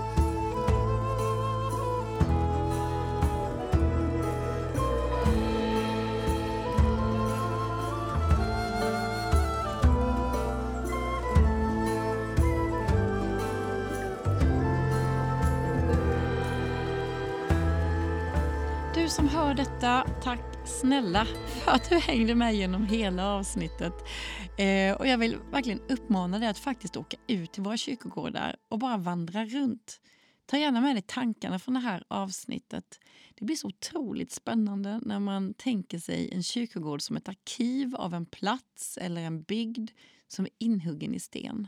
[19.82, 23.94] Hör tack snälla för att du hängde med genom hela avsnittet.
[24.58, 28.80] Eh, och jag vill verkligen uppmana dig att faktiskt åka ut till våra kyrkogårdar och
[28.80, 30.02] bara vandra runt.
[30.46, 33.00] Ta gärna med dig tankarna från det här avsnittet.
[33.36, 38.14] Det blir så otroligt spännande när man tänker sig en kyrkogård som ett arkiv av
[38.14, 39.92] en plats eller en bygd
[40.28, 41.68] som är inhuggen i sten.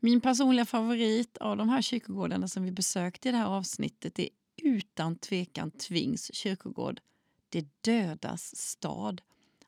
[0.00, 4.28] Min personliga favorit av de här kyrkogårdarna som vi besökte i det här avsnittet är
[4.62, 7.00] utan tvekan Tvings kyrkogård.
[7.48, 9.22] Det dödas stad.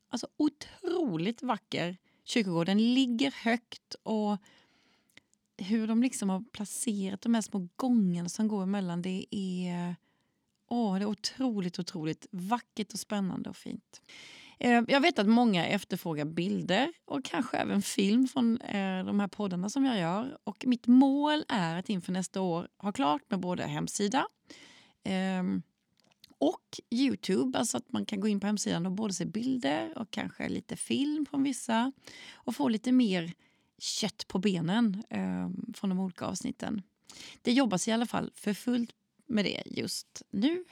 [0.08, 2.66] Alltså otroligt vacker kyrkogård.
[2.66, 4.36] Den ligger högt och
[5.58, 9.96] hur de liksom har placerat de här små gångarna som går emellan det är,
[10.68, 14.02] åh, det är otroligt, otroligt vackert och spännande och fint.
[14.58, 19.28] Eh, jag vet att många efterfrågar bilder och kanske även film från eh, de här
[19.28, 20.38] poddarna som jag gör.
[20.44, 24.26] Och mitt mål är att inför nästa år ha klart med både hemsida
[25.04, 25.62] ehm,
[26.38, 30.10] och Youtube, alltså att man kan gå in på hemsidan och både se bilder och
[30.10, 31.92] kanske lite film från vissa
[32.34, 33.32] och få lite mer
[33.78, 36.82] kött på benen ehm, från de olika avsnitten.
[37.42, 38.94] Det jobbas i alla fall för fullt
[39.26, 40.64] med det just nu.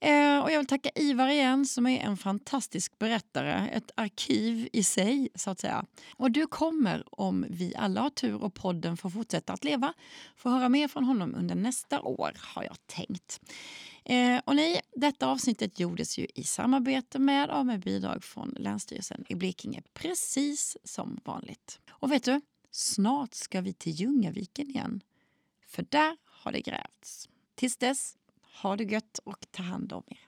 [0.00, 4.82] Eh, och jag vill tacka Ivar igen som är en fantastisk berättare, ett arkiv i
[4.82, 5.84] sig så att säga.
[6.16, 9.92] Och du kommer, om vi alla har tur och podden får fortsätta att leva,
[10.36, 13.40] få höra mer från honom under nästa år har jag tänkt.
[14.04, 19.24] Eh, och nej, detta avsnittet gjordes ju i samarbete med och med bidrag från Länsstyrelsen
[19.28, 21.80] i Blekinge, precis som vanligt.
[21.90, 22.40] Och vet du,
[22.70, 25.00] snart ska vi till Ljungaviken igen,
[25.66, 27.28] för där har det grävts.
[27.54, 28.14] Tills dess,
[28.62, 30.25] ha det gött och ta hand om er.